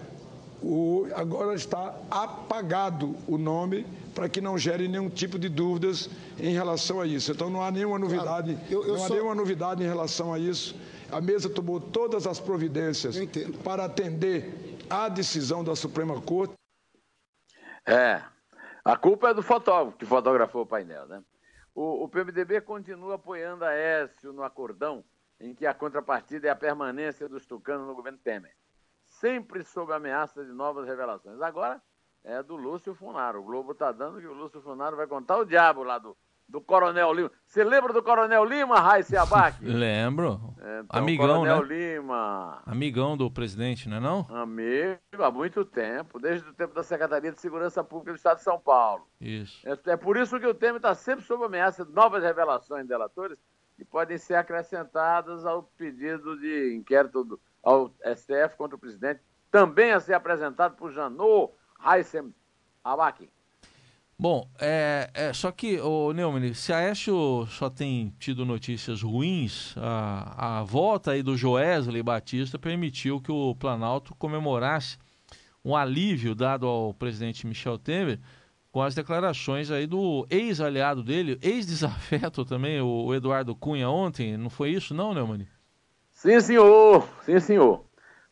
O, 0.62 1.08
agora 1.16 1.56
está 1.56 1.96
apagado 2.12 3.16
o 3.28 3.38
nome 3.38 3.86
para 4.14 4.28
que 4.28 4.42
não 4.42 4.58
gere 4.58 4.88
nenhum 4.88 5.10
tipo 5.10 5.40
de 5.40 5.48
dúvidas 5.48 6.10
em 6.38 6.54
relação 6.54 7.00
a 7.00 7.08
isso. 7.08 7.32
Então 7.32 7.50
não 7.50 7.62
há 7.62 7.72
nenhuma 7.72 7.98
novidade, 7.98 8.56
claro, 8.56 8.72
eu, 8.72 8.84
eu 8.86 8.98
não 8.98 9.06
há 9.06 9.10
nenhuma 9.10 9.36
novidade 9.36 9.84
em 9.84 9.88
relação 9.88 10.34
a 10.34 10.40
isso. 10.40 10.76
A 11.12 11.22
mesa 11.22 11.50
tomou 11.50 11.80
todas 11.80 12.28
as 12.28 12.40
providências 12.40 13.16
para 13.64 13.86
atender 13.86 14.78
à 14.90 15.08
decisão 15.08 15.64
da 15.64 15.76
Suprema 15.76 16.22
Corte. 16.22 16.54
É, 17.86 18.22
a 18.84 18.98
culpa 18.98 19.30
é 19.30 19.34
do 19.34 19.42
fotógrafo 19.42 19.98
que 19.98 20.06
fotografou 20.06 20.64
o 20.64 20.66
painel, 20.66 21.08
né? 21.08 21.24
O, 21.74 22.04
o 22.04 22.10
PMDB 22.10 22.62
continua 22.62 23.16
apoiando 23.16 23.64
a 23.64 23.74
Écio 23.74 24.34
no 24.34 24.44
acordão 24.44 25.04
em 25.40 25.56
que 25.56 25.66
a 25.66 25.74
contrapartida 25.74 26.48
é 26.48 26.52
a 26.52 26.56
permanência 26.56 27.30
dos 27.30 27.46
tucanos 27.46 27.88
no 27.88 27.96
governo 27.96 28.18
Temer, 28.18 28.54
sempre 29.20 29.64
sob 29.64 29.94
ameaça 29.94 30.44
de 30.44 30.52
novas 30.52 30.88
revelações. 30.88 31.42
Agora 31.42 31.82
é 32.24 32.42
do 32.42 32.56
Lúcio 32.56 32.94
Funaro. 32.94 33.40
O 33.40 33.44
Globo 33.44 33.74
está 33.74 33.92
dando 33.92 34.20
que 34.20 34.28
o 34.28 34.34
Lúcio 34.34 34.62
Funaro 34.62 34.96
vai 34.96 35.08
contar 35.08 35.38
o 35.38 35.46
diabo 35.46 35.84
lá 35.84 35.98
do, 35.98 36.16
do 36.48 36.62
Coronel 36.62 37.14
Lima. 37.14 37.32
Você 37.46 37.64
lembra 37.64 37.94
do 37.94 38.02
Coronel 38.02 38.44
Lima, 38.46 38.80
Raíssa 38.80 39.22
Abac? 39.22 39.58
Lembro. 39.64 40.56
Então, 40.58 40.86
Amigão, 40.90 41.28
Coronel 41.28 41.66
né? 41.66 41.96
Lima. 41.96 42.62
Amigão 42.66 43.18
do 43.18 43.30
presidente, 43.30 43.88
não 43.90 43.98
é 43.98 44.00
não? 44.00 44.28
Amigo, 44.30 45.00
há 45.20 45.32
muito 45.32 45.66
tempo, 45.66 46.20
desde 46.20 46.48
o 46.50 46.54
tempo 46.54 46.74
da 46.74 46.84
Secretaria 46.84 47.32
de 47.32 47.40
Segurança 47.40 47.84
Pública 47.84 48.14
do 48.14 48.18
Estado 48.18 48.38
de 48.38 48.44
São 48.44 48.60
Paulo. 48.60 49.06
Isso. 49.20 49.68
É, 49.68 49.92
é 49.92 49.98
por 49.98 50.18
isso 50.18 50.40
que 50.40 50.48
o 50.48 50.54
Temer 50.54 50.78
está 50.78 50.96
sempre 50.96 51.26
sob 51.26 51.44
ameaça 51.46 51.86
de 51.86 51.92
novas 51.92 52.24
revelações 52.24 52.88
delatores 52.88 53.38
que 53.76 53.86
podem 53.86 54.18
ser 54.18 54.36
acrescentadas 54.36 55.46
ao 55.46 55.64
pedido 55.64 56.38
de 56.38 56.76
inquérito 56.76 57.24
do, 57.24 57.40
ao 57.64 57.94
STF 58.16 58.56
contra 58.58 58.76
o 58.76 58.80
presidente, 58.80 59.22
também 59.52 59.92
a 59.92 60.00
ser 60.00 60.14
apresentado 60.14 60.76
por 60.76 60.92
Janot 60.92 61.54
Raissem 61.80 62.34
Abac. 62.84 63.30
Bom, 64.22 64.50
é, 64.60 65.10
é, 65.14 65.32
só 65.32 65.50
que, 65.50 65.80
o 65.80 66.12
Neumann, 66.12 66.54
se 66.54 66.74
a 66.74 66.80
Aécio 66.80 67.46
só 67.48 67.70
tem 67.70 68.14
tido 68.20 68.46
notícias 68.46 69.02
ruins, 69.02 69.74
a, 69.78 70.60
a 70.60 70.64
volta 70.64 71.12
aí 71.12 71.24
do 71.24 71.38
Joesley 71.38 72.04
Batista 72.04 72.60
permitiu 72.60 73.22
que 73.22 73.32
o 73.32 73.56
Planalto 73.56 74.14
comemorasse 74.16 74.98
um 75.64 75.74
alívio 75.74 76.36
dado 76.36 76.68
ao 76.68 76.94
presidente 76.94 77.48
Michel 77.48 77.78
Temer 77.78 78.20
com 78.72 78.82
as 78.82 78.94
declarações 78.94 79.72
aí 79.72 79.88
do 79.88 80.28
ex-aliado 80.30 81.02
dele, 81.02 81.40
ex-desafeto 81.42 82.44
também, 82.44 82.82
o, 82.82 83.06
o, 83.06 83.16
Eduardo 83.16 83.56
Cunha 83.56 83.90
ontem, 83.90 84.36
não 84.36 84.50
foi 84.50 84.72
isso 84.72 84.94
não, 84.94 85.14
Neumann? 85.14 85.48
Sim, 86.20 86.42
senhor, 86.42 87.08
sim, 87.24 87.40
senhor. 87.40 87.86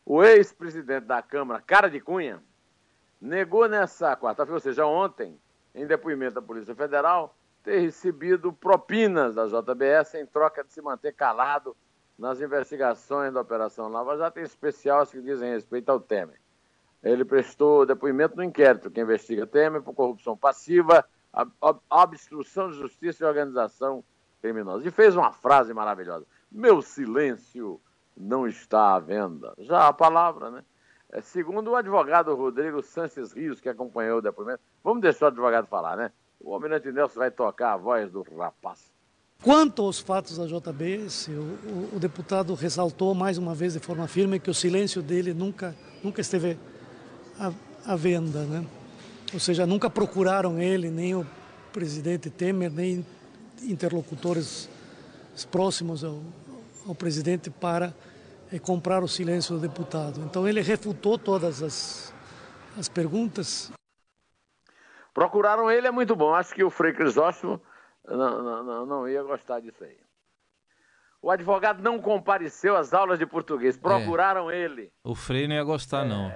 O 0.04 0.22
ex-presidente 0.22 1.06
da 1.06 1.22
Câmara, 1.22 1.62
Cara 1.66 1.88
de 1.88 1.98
Cunha, 1.98 2.42
negou 3.18 3.66
nessa 3.66 4.14
quarta-feira, 4.14 4.56
ou 4.56 4.60
seja, 4.60 4.84
ontem, 4.84 5.40
em 5.74 5.86
depoimento 5.86 6.34
da 6.34 6.42
Polícia 6.42 6.74
Federal, 6.74 7.34
ter 7.64 7.78
recebido 7.78 8.52
propinas 8.52 9.36
da 9.36 9.46
JBS 9.46 10.16
em 10.16 10.26
troca 10.26 10.62
de 10.62 10.70
se 10.70 10.82
manter 10.82 11.14
calado 11.14 11.74
nas 12.18 12.42
investigações 12.42 13.32
da 13.32 13.40
Operação 13.40 13.88
Lava 13.88 14.18
Jato, 14.18 14.38
em 14.38 14.42
especial 14.42 15.00
as 15.00 15.10
que 15.10 15.22
dizem 15.22 15.50
respeito 15.50 15.88
ao 15.88 15.98
Temer. 15.98 16.38
Ele 17.02 17.24
prestou 17.24 17.86
depoimento 17.86 18.36
no 18.36 18.44
inquérito 18.44 18.90
que 18.90 19.00
investiga 19.00 19.46
Temer 19.46 19.80
por 19.80 19.94
corrupção 19.94 20.36
passiva, 20.36 21.06
obstrução 21.88 22.70
de 22.70 22.76
justiça 22.76 23.24
e 23.24 23.26
organização 23.26 24.04
criminosa. 24.42 24.86
E 24.86 24.90
fez 24.90 25.16
uma 25.16 25.32
frase 25.32 25.72
maravilhosa: 25.72 26.26
Meu 26.50 26.80
silêncio 26.82 27.80
não 28.16 28.46
está 28.46 28.94
à 28.94 28.98
venda. 28.98 29.54
Já 29.58 29.88
a 29.88 29.92
palavra, 29.92 30.50
né? 30.50 30.64
É, 31.10 31.20
segundo 31.20 31.70
o 31.70 31.76
advogado 31.76 32.34
Rodrigo 32.34 32.82
Sanches 32.82 33.32
Rios, 33.32 33.60
que 33.60 33.68
acompanhou 33.68 34.18
o 34.18 34.22
depoimento, 34.22 34.60
vamos 34.84 35.00
deixar 35.00 35.26
o 35.26 35.28
advogado 35.28 35.66
falar, 35.66 35.96
né? 35.96 36.10
O 36.40 36.52
Almirante 36.52 36.92
Nelson 36.92 37.18
vai 37.18 37.30
tocar 37.30 37.72
a 37.72 37.76
voz 37.76 38.10
do 38.10 38.22
rapaz. 38.22 38.92
Quanto 39.42 39.82
aos 39.82 40.00
fatos 40.00 40.36
da 40.36 40.46
JBS, 40.46 41.28
o, 41.28 41.32
o, 41.32 41.96
o, 41.96 42.00
deputado 42.00 42.54
ressaltou 42.54 43.14
mais 43.14 43.38
uma 43.38 43.54
vez 43.54 43.74
de 43.74 43.78
forma 43.78 44.06
firme 44.08 44.40
que 44.40 44.50
o 44.50 44.54
silêncio 44.54 45.00
dele 45.00 45.32
nunca, 45.32 45.74
nunca 46.02 46.20
esteve 46.20 46.58
à, 47.38 47.52
à 47.86 47.96
venda, 47.96 48.44
né? 48.44 48.66
Ou 49.32 49.38
seja, 49.38 49.66
nunca 49.66 49.88
procuraram 49.88 50.58
ele, 50.58 50.90
nem 50.90 51.14
o 51.14 51.26
presidente 51.72 52.28
Temer, 52.30 52.70
nem 52.70 53.06
interlocutores 53.62 54.68
próximos 55.44 56.04
ao, 56.04 56.20
ao 56.86 56.94
presidente 56.94 57.50
para 57.50 57.94
é 58.52 58.58
comprar 58.58 59.02
o 59.02 59.08
silêncio 59.08 59.56
do 59.56 59.60
deputado. 59.60 60.20
Então 60.20 60.48
ele 60.48 60.60
refutou 60.60 61.18
todas 61.18 61.62
as, 61.62 62.14
as 62.78 62.88
perguntas. 62.88 63.70
Procuraram 65.12 65.70
ele 65.70 65.86
é 65.86 65.90
muito 65.90 66.14
bom. 66.16 66.34
Acho 66.34 66.54
que 66.54 66.64
o 66.64 66.70
Frei 66.70 66.92
Crisóstomo 66.92 67.60
não, 68.06 68.64
não, 68.64 68.86
não 68.86 69.08
ia 69.08 69.22
gostar 69.22 69.60
disso 69.60 69.84
aí. 69.84 69.96
O 71.20 71.30
advogado 71.30 71.82
não 71.82 72.00
compareceu 72.00 72.76
às 72.76 72.94
aulas 72.94 73.18
de 73.18 73.26
português, 73.26 73.76
é. 73.76 73.80
procuraram 73.80 74.50
é. 74.50 74.56
ele. 74.56 74.92
O 75.02 75.14
Frei 75.14 75.48
não 75.48 75.56
ia 75.56 75.64
gostar, 75.64 76.04
é... 76.04 76.08
não. 76.08 76.32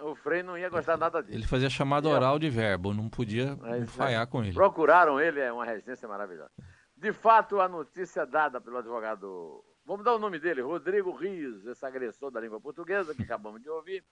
O 0.00 0.14
Frei 0.14 0.44
não 0.44 0.56
ia 0.56 0.68
gostar 0.68 0.96
nada 0.96 1.20
disso. 1.20 1.36
Ele 1.36 1.46
fazia 1.46 1.68
chamada 1.68 2.08
oral 2.08 2.38
de 2.38 2.48
verbo, 2.48 2.94
não 2.94 3.08
podia 3.08 3.58
é, 3.64 3.84
falhar 3.86 4.26
com 4.28 4.44
ele. 4.44 4.52
Procuraram 4.52 5.20
ele, 5.20 5.40
é 5.40 5.52
uma 5.52 5.64
residência 5.64 6.06
maravilhosa. 6.06 6.52
De 6.98 7.12
fato, 7.12 7.60
a 7.60 7.68
notícia 7.68 8.26
dada 8.26 8.60
pelo 8.60 8.78
advogado, 8.78 9.64
vamos 9.84 10.04
dar 10.04 10.16
o 10.16 10.18
nome 10.18 10.40
dele, 10.40 10.62
Rodrigo 10.62 11.12
Rios, 11.12 11.64
esse 11.64 11.86
agressor 11.86 12.28
da 12.32 12.40
língua 12.40 12.60
portuguesa, 12.60 13.14
que 13.14 13.22
acabamos 13.22 13.62
de 13.62 13.70
ouvir, 13.70 14.04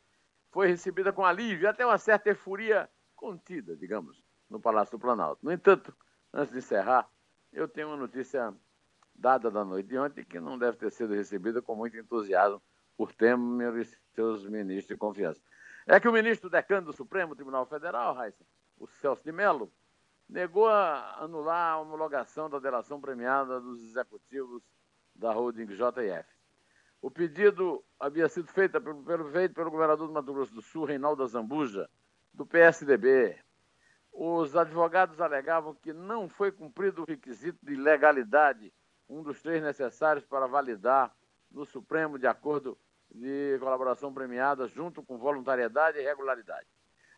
foi 0.52 0.69
recebida 0.69 1.12
com 1.12 1.25
alívio, 1.25 1.69
até 1.69 1.85
uma 1.85 1.99
certa 1.99 2.28
euforia 2.28 2.88
contida, 3.16 3.75
digamos, 3.76 4.23
no 4.49 4.61
Palácio 4.61 4.97
do 4.97 5.00
Planalto. 5.00 5.45
No 5.45 5.50
entanto, 5.50 5.93
antes 6.33 6.52
de 6.52 6.59
encerrar, 6.59 7.11
eu 7.52 7.66
tenho 7.66 7.88
uma 7.88 7.97
notícia 7.97 8.55
dada 9.12 9.50
da 9.50 9.64
noite 9.64 9.88
de 9.88 9.99
ontem 9.99 10.25
que 10.25 10.38
não 10.38 10.57
deve 10.57 10.76
ter 10.76 10.93
sido 10.93 11.12
recebida 11.12 11.61
com 11.61 11.75
muito 11.75 11.97
entusiasmo 11.97 12.62
por 12.97 13.12
Temer 13.12 13.76
e 13.78 13.85
seus 14.14 14.47
ministros 14.47 14.87
de 14.87 14.97
confiança. 14.97 15.40
É 15.88 15.99
que 15.99 16.07
o 16.07 16.12
ministro 16.12 16.49
decano 16.49 16.87
do 16.87 16.93
Supremo 16.93 17.35
Tribunal 17.35 17.66
Federal, 17.66 18.14
Raíssa, 18.14 18.47
o 18.78 18.87
Celso 18.87 19.25
de 19.25 19.33
Mello, 19.33 19.73
negou 20.28 20.68
a 20.68 21.23
anular 21.23 21.73
a 21.73 21.78
homologação 21.78 22.50
da 22.50 22.59
delação 22.59 23.00
premiada 23.00 23.61
dos 23.61 23.83
executivos 23.83 24.62
da 25.14 25.33
holding 25.33 25.66
JF. 25.66 26.26
O 27.00 27.11
pedido 27.11 27.85
havia 28.00 28.28
sido 28.28 28.49
feito 28.49 28.80
pelo, 28.80 29.30
feito 29.30 29.54
pelo 29.54 29.71
governador 29.71 30.09
do 30.09 30.12
Mato 30.12 30.33
Grosso 30.33 30.54
do 30.54 30.62
Sul, 30.62 30.85
Reinaldo 30.85 31.26
Zambuja, 31.26 31.88
do 32.33 32.45
PSDB. 32.45 33.38
Os 34.12 34.56
advogados 34.56 35.21
alegavam 35.21 35.75
que 35.75 35.92
não 35.92 36.28
foi 36.28 36.50
cumprido 36.50 37.02
o 37.02 37.06
requisito 37.06 37.59
de 37.62 37.76
legalidade, 37.76 38.73
um 39.09 39.23
dos 39.23 39.40
três 39.40 39.62
necessários 39.62 40.25
para 40.26 40.47
validar 40.47 41.14
no 41.50 41.64
Supremo 41.64 42.18
de 42.18 42.26
acordo 42.26 42.76
de 43.11 43.56
colaboração 43.61 44.12
premiada 44.12 44.66
junto 44.66 45.02
com 45.02 45.18
voluntariedade 45.18 45.99
e 45.99 46.02
regularidade. 46.02 46.66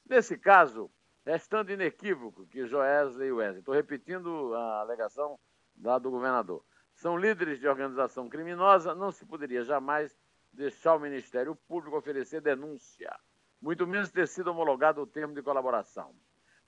Nesse 0.04 0.36
caso, 0.36 0.90
restando 1.24 1.72
inequívoco 1.72 2.46
que 2.46 2.66
Joesley 2.66 3.28
e 3.28 3.32
Wesley, 3.32 3.60
estou 3.60 3.74
repetindo 3.74 4.54
a 4.54 4.80
alegação 4.80 5.38
da 5.74 5.98
do 5.98 6.10
governador, 6.10 6.64
são 6.94 7.16
líderes 7.16 7.60
de 7.60 7.68
organização 7.68 8.28
criminosa, 8.28 8.94
não 8.94 9.12
se 9.12 9.24
poderia 9.24 9.62
jamais 9.62 10.16
deixar 10.52 10.96
o 10.96 11.00
Ministério 11.00 11.54
Público 11.54 11.96
oferecer 11.96 12.40
denúncia, 12.40 13.14
muito 13.60 13.86
menos 13.86 14.10
ter 14.10 14.26
sido 14.26 14.48
homologado 14.48 15.00
o 15.00 15.06
termo 15.06 15.34
de 15.34 15.42
colaboração. 15.42 16.14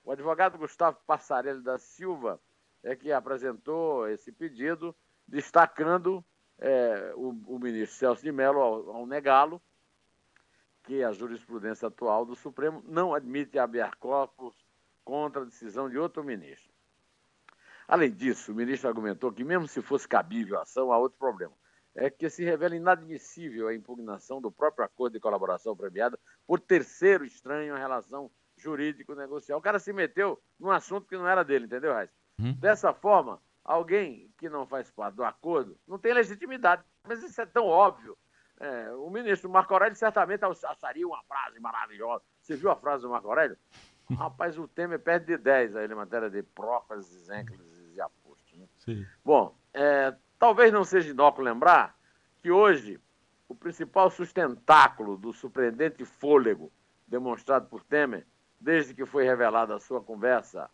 O 0.03 0.11
advogado 0.11 0.57
Gustavo 0.57 0.97
Passarelli 1.05 1.61
da 1.61 1.77
Silva 1.77 2.39
é 2.83 2.95
que 2.95 3.11
apresentou 3.11 4.07
esse 4.07 4.31
pedido, 4.31 4.95
destacando 5.27 6.23
é, 6.57 7.13
o, 7.15 7.29
o, 7.47 7.59
ministro 7.59 7.97
Celso 7.97 8.23
de 8.23 8.31
Mello, 8.31 8.59
ao, 8.59 8.89
ao 8.97 9.05
negá-lo, 9.05 9.61
que 10.91 11.05
a 11.05 11.13
jurisprudência 11.13 11.87
atual 11.87 12.25
do 12.25 12.35
Supremo 12.35 12.83
não 12.85 13.13
admite 13.13 13.57
habear 13.57 13.95
corpus 13.97 14.53
contra 15.05 15.41
a 15.41 15.45
decisão 15.45 15.89
de 15.89 15.97
outro 15.97 16.21
ministro. 16.21 16.69
Além 17.87 18.11
disso, 18.11 18.51
o 18.51 18.55
ministro 18.55 18.89
argumentou 18.89 19.31
que, 19.31 19.41
mesmo 19.41 19.69
se 19.69 19.81
fosse 19.81 20.05
cabível 20.05 20.59
a 20.59 20.63
ação, 20.63 20.91
há 20.91 20.97
outro 20.97 21.17
problema. 21.17 21.53
É 21.95 22.09
que 22.09 22.29
se 22.29 22.43
revela 22.43 22.75
inadmissível 22.75 23.69
a 23.69 23.73
impugnação 23.73 24.41
do 24.41 24.51
próprio 24.51 24.83
acordo 24.83 25.13
de 25.13 25.21
colaboração 25.21 25.77
premiada 25.77 26.19
por 26.45 26.59
terceiro 26.59 27.23
estranho 27.23 27.73
em 27.73 27.79
relação 27.79 28.29
jurídico-negocial. 28.57 29.59
O 29.59 29.61
cara 29.61 29.79
se 29.79 29.93
meteu 29.93 30.43
num 30.59 30.71
assunto 30.71 31.07
que 31.07 31.15
não 31.15 31.25
era 31.25 31.41
dele, 31.41 31.67
entendeu, 31.67 31.93
Raiz? 31.93 32.11
Hum. 32.37 32.51
Dessa 32.59 32.93
forma, 32.93 33.41
alguém 33.63 34.29
que 34.37 34.49
não 34.49 34.67
faz 34.67 34.91
parte 34.91 35.15
do 35.15 35.23
acordo 35.23 35.79
não 35.87 35.97
tem 35.97 36.13
legitimidade. 36.13 36.83
Mas 37.07 37.23
isso 37.23 37.39
é 37.39 37.45
tão 37.45 37.65
óbvio. 37.65 38.17
É, 38.61 38.91
o 38.93 39.09
ministro 39.09 39.49
Marco 39.49 39.73
Aurélio 39.73 39.95
certamente 39.95 40.45
acharia 40.45 41.07
uma 41.07 41.23
frase 41.23 41.59
maravilhosa. 41.59 42.23
Você 42.39 42.55
viu 42.55 42.69
a 42.69 42.75
frase 42.75 43.01
do 43.01 43.09
Marco 43.09 43.27
Aurélio? 43.27 43.57
Rapaz, 44.15 44.55
o 44.55 44.67
Temer 44.67 44.99
perde 44.99 45.25
de 45.25 45.37
10 45.37 45.75
aí 45.75 45.87
em 45.87 45.95
matéria 45.95 46.29
de 46.29 46.43
prófases, 46.43 47.27
encles 47.31 47.59
e 47.95 47.99
apostos. 47.99 48.53
Né? 48.59 48.67
Sim. 48.77 49.05
Bom, 49.25 49.57
é, 49.73 50.13
talvez 50.37 50.71
não 50.71 50.83
seja 50.83 51.09
inócuo 51.09 51.43
lembrar 51.43 51.97
que 52.37 52.51
hoje 52.51 52.99
o 53.49 53.55
principal 53.55 54.11
sustentáculo 54.11 55.17
do 55.17 55.33
surpreendente 55.33 56.05
fôlego 56.05 56.71
demonstrado 57.07 57.67
por 57.67 57.83
Temer, 57.83 58.27
desde 58.59 58.93
que 58.93 59.07
foi 59.07 59.25
revelada 59.25 59.75
a 59.75 59.79
sua 59.79 60.01
conversa 60.03 60.69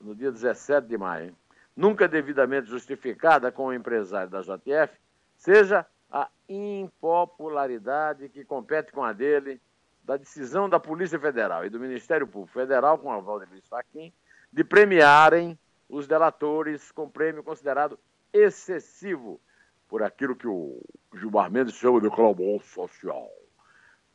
no 0.00 0.14
dia 0.14 0.32
17 0.32 0.86
de 0.86 0.96
maio, 0.96 1.36
nunca 1.76 2.08
devidamente 2.08 2.70
justificada 2.70 3.52
com 3.52 3.66
o 3.66 3.74
empresário 3.74 4.30
da 4.30 4.40
JF, 4.40 4.98
seja 5.36 5.86
a 6.10 6.28
impopularidade 6.48 8.28
que 8.28 8.44
compete 8.44 8.92
com 8.92 9.04
a 9.04 9.12
dele 9.12 9.60
da 10.02 10.16
decisão 10.16 10.68
da 10.68 10.80
Polícia 10.80 11.18
Federal 11.20 11.64
e 11.64 11.70
do 11.70 11.78
Ministério 11.78 12.26
Público 12.26 12.52
Federal, 12.52 12.98
com 12.98 13.12
a 13.12 13.20
de 13.20 13.50
Luiz 13.50 13.68
Fachin, 13.68 14.12
de 14.52 14.64
premiarem 14.64 15.58
os 15.88 16.06
delatores 16.06 16.90
com 16.90 17.08
prêmio 17.08 17.42
considerado 17.42 17.98
excessivo 18.32 19.40
por 19.88 20.02
aquilo 20.02 20.36
que 20.36 20.46
o 20.46 20.80
Gilmar 21.14 21.50
Mendes 21.50 21.74
chama 21.74 22.00
de 22.00 22.10
clamor 22.10 22.62
social. 22.62 23.30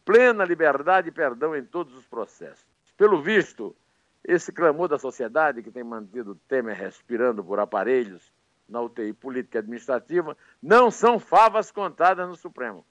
Plena 0.04 0.46
liberdade 0.46 1.10
e 1.10 1.12
perdão 1.12 1.56
em 1.56 1.64
todos 1.64 1.96
os 1.96 2.06
processos. 2.08 2.66
Pelo 2.98 3.22
visto, 3.22 3.76
esse 4.24 4.52
clamor 4.52 4.88
da 4.88 4.98
sociedade 4.98 5.62
que 5.62 5.72
tem 5.72 5.84
mantido 5.84 6.40
Temer 6.48 6.76
respirando 6.76 7.44
por 7.44 7.60
aparelhos 7.60 8.34
na 8.68 8.82
UTI 8.82 9.14
política 9.14 9.58
e 9.58 9.60
administrativa 9.60 10.36
não 10.62 10.90
são 10.90 11.20
favas 11.20 11.72
contadas 11.72 12.28
no 12.28 12.36
Supremo 12.36 12.86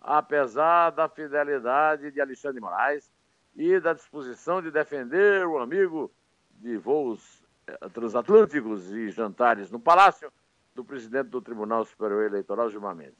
apesar 0.00 0.90
da 0.90 1.08
fidelidade 1.08 2.10
de 2.10 2.20
Alexandre 2.20 2.60
Moraes 2.60 3.10
e 3.56 3.80
da 3.80 3.92
disposição 3.92 4.62
de 4.62 4.70
defender 4.70 5.46
o 5.46 5.58
amigo 5.58 6.10
de 6.52 6.76
voos 6.76 7.42
eh, 7.66 7.88
transatlânticos 7.92 8.92
e 8.92 9.10
jantares 9.10 9.70
no 9.70 9.80
palácio 9.80 10.32
do 10.74 10.84
presidente 10.84 11.28
do 11.28 11.42
Tribunal 11.42 11.84
Superior 11.84 12.24
Eleitoral, 12.24 12.70
Gilmar 12.70 12.94
Mendes. 12.94 13.18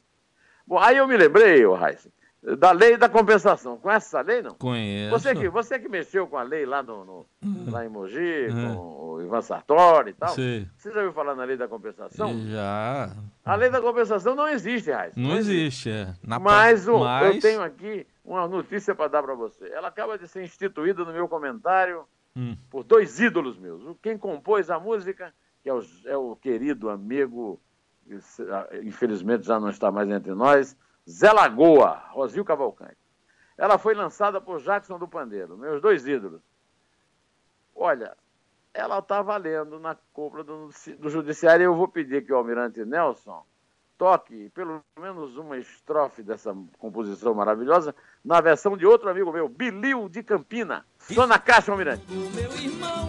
Bom, 0.66 0.78
aí 0.78 0.96
eu 0.96 1.08
me 1.08 1.16
lembrei, 1.16 1.64
ô 1.66 1.76
Heisen, 1.76 2.12
da 2.42 2.70
lei 2.70 2.96
da 2.96 3.08
compensação. 3.08 3.76
Conhece 3.78 4.06
essa 4.06 4.20
lei, 4.20 4.42
não? 4.42 4.54
Conheço. 4.54 5.10
Você 5.10 5.34
que, 5.34 5.48
você 5.48 5.78
que 5.78 5.88
mexeu 5.88 6.26
com 6.26 6.36
a 6.36 6.42
lei 6.42 6.64
lá, 6.64 6.82
no, 6.82 7.04
no 7.04 7.26
hum. 7.42 7.66
lá 7.70 7.84
em 7.84 7.88
Mogi, 7.88 8.46
uhum. 8.48 8.76
com 8.76 8.80
o 9.14 9.22
Ivan 9.22 9.42
Sartori 9.42 10.10
e 10.10 10.14
tal. 10.14 10.30
Sim. 10.30 10.68
Você 10.76 10.92
já 10.92 10.98
ouviu 10.98 11.12
falar 11.12 11.34
na 11.34 11.44
lei 11.44 11.56
da 11.56 11.66
compensação? 11.66 12.32
Já. 12.46 13.10
A 13.44 13.54
lei 13.56 13.70
da 13.70 13.80
compensação 13.80 14.34
não 14.34 14.48
existe, 14.48 14.90
Raiz. 14.90 15.16
Não, 15.16 15.30
não 15.30 15.36
existe, 15.36 15.90
é. 15.90 16.14
Na 16.22 16.38
mas, 16.38 16.86
o, 16.86 16.98
mas 17.00 17.34
eu 17.34 17.40
tenho 17.40 17.62
aqui 17.62 18.06
uma 18.24 18.46
notícia 18.46 18.94
para 18.94 19.08
dar 19.08 19.22
para 19.22 19.34
você. 19.34 19.68
Ela 19.72 19.88
acaba 19.88 20.16
de 20.16 20.28
ser 20.28 20.44
instituída 20.44 21.04
no 21.04 21.12
meu 21.12 21.26
comentário 21.26 22.04
hum. 22.36 22.56
por 22.70 22.84
dois 22.84 23.18
ídolos 23.18 23.58
meus. 23.58 23.82
Quem 24.00 24.16
compôs 24.16 24.70
a 24.70 24.78
música, 24.78 25.34
que 25.62 25.68
é 25.68 25.74
o, 25.74 25.82
é 26.04 26.16
o 26.16 26.36
querido 26.36 26.88
amigo, 26.88 27.60
infelizmente 28.84 29.44
já 29.44 29.58
não 29.58 29.70
está 29.70 29.90
mais 29.90 30.08
entre 30.08 30.32
nós, 30.34 30.76
Zé 31.08 31.32
Lagoa, 31.32 32.02
Rosil 32.10 32.44
Cavalcante. 32.44 32.98
Ela 33.56 33.78
foi 33.78 33.94
lançada 33.94 34.40
por 34.40 34.60
Jackson 34.60 34.98
do 34.98 35.08
Pandeiro, 35.08 35.56
meus 35.56 35.80
dois 35.80 36.06
ídolos. 36.06 36.42
Olha, 37.74 38.16
ela 38.74 38.98
está 38.98 39.22
valendo 39.22 39.80
na 39.80 39.96
cúpula 40.12 40.44
do, 40.44 40.68
do 40.98 41.10
Judiciário. 41.10 41.64
Eu 41.64 41.74
vou 41.74 41.88
pedir 41.88 42.24
que 42.24 42.32
o 42.32 42.36
Almirante 42.36 42.84
Nelson 42.84 43.44
toque 43.96 44.50
pelo 44.50 44.80
menos 45.00 45.36
uma 45.36 45.58
estrofe 45.58 46.22
dessa 46.22 46.54
composição 46.78 47.34
maravilhosa 47.34 47.94
na 48.24 48.40
versão 48.40 48.76
de 48.76 48.86
outro 48.86 49.08
amigo 49.08 49.32
meu, 49.32 49.48
Bilil 49.48 50.08
de 50.08 50.22
Campina. 50.22 50.86
Estou 51.08 51.26
na 51.26 51.38
caixa, 51.38 51.72
Almirante. 51.72 52.04
O 52.12 52.30
meu 52.30 52.52
irmão, 52.52 53.07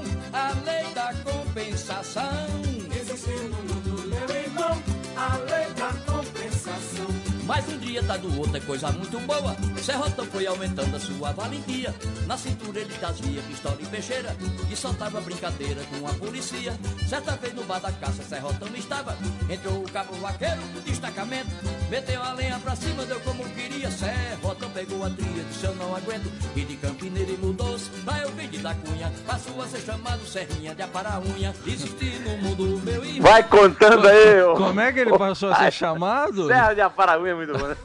Mas 7.59 7.67
um 7.73 7.77
dia 7.77 8.01
tá 8.01 8.15
do 8.15 8.39
outro 8.39 8.55
é 8.55 8.59
coisa 8.61 8.89
muito 8.89 9.19
boa. 9.19 9.53
Serrotão 9.83 10.25
foi 10.27 10.47
aumentando 10.47 10.95
a 10.95 10.99
sua 10.99 11.33
valentia. 11.33 11.93
Na 12.25 12.37
cintura 12.37 12.79
ele 12.79 12.93
trazia 12.93 13.41
pistola 13.41 13.75
e 13.81 13.85
peixeira 13.85 14.33
e 14.71 14.75
soltava 14.77 15.19
brincadeira 15.19 15.81
com 15.89 16.07
a 16.07 16.13
polícia. 16.13 16.73
Certa 17.05 17.35
vez 17.35 17.53
no 17.53 17.65
bar 17.65 17.81
da 17.81 17.91
caça, 17.91 18.23
Serrotão 18.23 18.69
estava. 18.77 19.17
Entrou 19.49 19.83
o 19.83 19.91
cabo 19.91 20.13
vaqueiro 20.21 20.61
do 20.73 20.81
destacamento. 20.85 21.49
Meteu 21.89 22.23
a 22.23 22.31
lenha 22.31 22.57
pra 22.59 22.77
cima, 22.77 23.03
deu 23.03 23.19
como 23.19 23.43
queria. 23.49 23.91
Serrotão 23.91 24.69
pegou 24.69 25.03
a 25.03 25.09
tria, 25.09 25.43
disse 25.43 25.65
eu 25.65 25.75
não 25.75 25.93
aguento. 25.93 26.31
E 26.55 26.61
de 26.61 26.77
Campineira 26.77 27.31
e 27.31 27.37
mudou-se 27.37 27.89
pra 28.05 28.19
eu 28.19 28.31
pedir 28.31 28.59
da 28.59 28.73
cunha. 28.73 29.11
Passou 29.27 29.61
a 29.61 29.67
ser 29.67 29.81
chamado 29.81 30.25
Serrinha 30.25 30.73
de 30.73 30.81
Aparaunha. 30.81 31.53
Existir 31.67 32.21
no 32.21 32.37
mundo 32.37 32.81
meu 32.85 33.03
irmão. 33.03 33.29
Vai 33.29 33.43
contando 33.43 34.07
aí, 34.07 34.41
ô. 34.43 34.53
Como 34.53 34.79
é 34.79 34.93
que 34.93 34.99
ele 34.99 35.17
passou 35.17 35.51
a 35.51 35.55
ser 35.55 35.73
chamado? 35.73 36.47
Serra 36.47 36.73
de 36.73 36.79
Aparaunha 36.79 37.35
muito 37.35 37.48
bom, 37.57 37.67
né? 37.67 37.77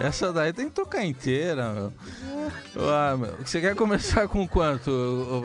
Essa 0.00 0.32
daí 0.32 0.52
tem 0.52 0.66
que 0.66 0.74
tocar 0.74 1.04
inteira, 1.04 1.72
meu. 1.72 1.92
Ah, 2.88 3.16
meu. 3.16 3.34
Você 3.44 3.60
quer 3.60 3.74
começar 3.74 4.28
com 4.28 4.46
quanto? 4.46 5.44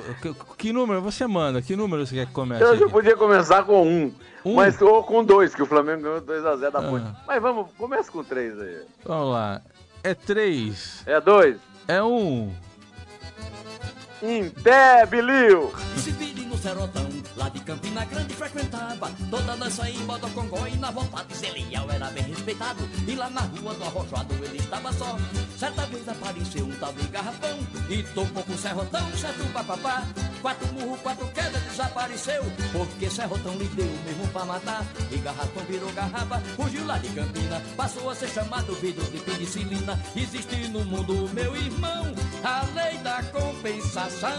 Que 0.57 0.71
número 0.71 1.01
você 1.01 1.25
manda? 1.25 1.61
Que 1.61 1.75
número 1.75 2.05
você 2.05 2.15
quer 2.15 2.27
que 2.27 2.33
comece? 2.33 2.63
Eu 2.63 2.77
já 2.77 2.87
podia 2.87 3.17
começar 3.17 3.63
com 3.63 3.87
um. 3.87 4.13
um? 4.45 4.53
Mas 4.53 4.79
ou 4.79 5.03
com 5.03 5.23
dois, 5.23 5.55
que 5.55 5.63
o 5.63 5.65
Flamengo 5.65 6.03
ganhou 6.03 6.21
2x0 6.21 6.69
da 6.69 6.81
Ponte. 6.81 7.05
Ah. 7.07 7.15
Mas 7.25 7.41
vamos, 7.41 7.71
começa 7.77 8.11
com 8.11 8.23
três 8.23 8.59
aí. 8.59 8.83
Vamos 9.03 9.33
lá. 9.33 9.61
É 10.03 10.13
três. 10.13 11.01
É 11.07 11.19
dois. 11.19 11.57
É 11.87 12.03
um. 12.03 12.53
Em 14.21 14.49
pé, 14.49 15.05
Bilil! 15.05 15.73
serotão 16.63 17.09
Lá 17.35 17.49
de 17.49 17.59
Campina 17.59 18.05
Grande 18.05 18.33
frequentava 18.33 19.11
Toda 19.29 19.57
dança 19.57 19.89
em 19.89 19.99
Bodocongó 20.05 20.65
E 20.65 20.77
na 20.77 20.91
vontade 20.91 21.35
Zelial 21.35 21.91
era 21.91 22.09
bem 22.11 22.23
respeitado 22.23 22.87
E 23.13 23.15
lá 23.15 23.29
na 23.29 23.41
rua 23.41 23.75
do 23.75 23.83
Arrojado 23.83 24.33
ele 24.43 24.57
estava 24.57 24.91
só. 24.91 25.15
Certa 25.55 25.85
vez 25.85 26.09
apareceu 26.09 26.65
um 26.65 26.71
tal 26.79 26.91
de 26.93 27.07
garrafão 27.09 27.59
E 27.87 28.01
tocou 28.01 28.41
com 28.41 28.53
o 28.53 28.57
serrotão, 28.57 29.11
certo 29.15 29.53
papapá. 29.53 30.03
Quatro 30.41 30.73
murros, 30.73 30.99
quatro 31.01 31.27
quedas, 31.27 31.61
desapareceu 31.61 32.43
Porque 32.71 33.11
serrotão 33.11 33.55
lhe 33.55 33.67
deu 33.67 33.85
mesmo 34.03 34.27
pra 34.29 34.45
matar. 34.45 34.83
E 35.11 35.17
garrafão 35.17 35.63
virou 35.65 35.91
garrafa, 35.93 36.39
fugiu 36.55 36.87
lá 36.87 36.97
de 36.97 37.09
Campina. 37.09 37.61
Passou 37.77 38.09
a 38.09 38.15
ser 38.15 38.29
chamado 38.29 38.73
vidro 38.81 39.03
de 39.11 39.19
penicilina. 39.19 39.99
Existe 40.15 40.67
no 40.69 40.83
mundo, 40.83 41.29
meu 41.35 41.55
irmão 41.55 42.15
A 42.43 42.65
lei 42.73 42.97
da 42.97 43.21
compensação. 43.25 44.31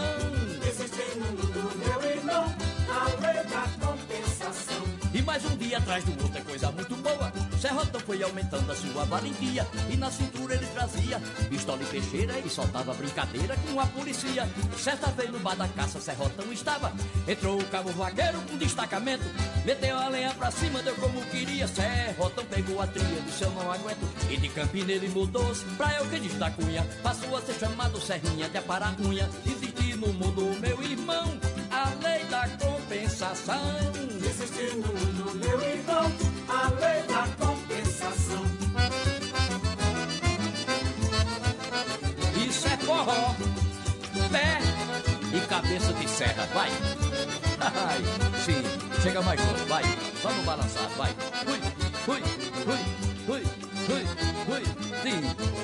Existe 0.67 1.17
no 1.17 1.27
mundo, 1.27 1.71
meu 1.77 2.11
irmão 2.11 2.75
a 2.87 3.05
lei 3.19 3.43
da 3.43 3.85
compensação. 3.85 4.83
E 5.13 5.21
mais 5.21 5.43
um 5.45 5.57
dia 5.57 5.77
atrás 5.77 6.03
do 6.03 6.11
outro 6.23 6.37
é 6.37 6.41
coisa 6.41 6.71
muito 6.71 6.95
boa. 6.95 7.31
Serrotão 7.59 8.01
foi 8.01 8.21
aumentando 8.23 8.71
a 8.71 8.75
sua 8.75 9.05
valentia 9.05 9.67
E 9.89 9.97
na 9.97 10.11
cintura 10.11 10.55
ele 10.55 10.65
trazia 10.67 11.19
pistola 11.49 11.81
e 11.81 11.85
peixeira 11.85 12.33
E 12.39 12.49
soltava 12.49 12.93
brincadeira 12.93 13.55
com 13.57 13.79
a 13.79 13.85
polícia. 13.87 14.47
Certa 14.77 15.07
vez 15.11 15.29
no 15.31 15.39
bar 15.39 15.55
da 15.55 15.67
caça 15.67 15.99
Serrotão 15.99 16.51
estava 16.51 16.91
Entrou 17.27 17.59
o 17.59 17.65
cabo 17.65 17.89
vaqueiro 17.91 18.41
com 18.49 18.57
destacamento 18.57 19.23
Meteu 19.65 19.97
a 19.97 20.07
lenha 20.09 20.33
pra 20.33 20.51
cima, 20.51 20.81
deu 20.83 20.95
como 20.95 21.21
queria. 21.25 21.67
Serrotão 21.67 22.45
pegou 22.45 22.81
a 22.81 22.87
tria, 22.87 23.21
disse 23.25 23.43
eu 23.43 23.51
não 23.51 23.71
aguento 23.71 24.07
E 24.29 24.37
de 24.37 24.49
Campina 24.49 24.91
ele 24.91 25.09
mudou-se 25.09 25.65
pra 25.77 25.93
Euclides 25.97 26.37
da 26.37 26.51
Cunha. 26.51 26.85
Passou 27.01 27.35
a 27.35 27.41
ser 27.41 27.55
chamado 27.55 27.99
Serrinha 27.99 28.49
de 28.49 28.57
aparar 28.57 28.95
unha 29.01 29.29
Existe 29.45 29.95
no 29.95 30.13
mundo, 30.13 30.55
meu 30.59 30.81
irmão 30.83 31.37
A 31.71 31.89
lei 32.03 32.23
da 32.25 32.47
compensação 32.49 33.84
cabeça 45.75 45.93
de 45.93 46.07
serra, 46.09 46.45
vai. 46.53 46.69
Ai, 47.59 48.01
sim, 48.45 48.63
chega 49.01 49.21
mais 49.21 49.39
longe, 49.45 49.65
vai. 49.65 49.83
No 49.83 50.43
balançar, 50.43 50.87
vai. 50.97 51.13
Fui, 51.43 51.59
fui, 52.05 52.21
fui, 52.63 52.77
fui, 53.25 53.43
fui, 53.85 54.05
fui, 54.45 54.63
sim. 55.03 55.54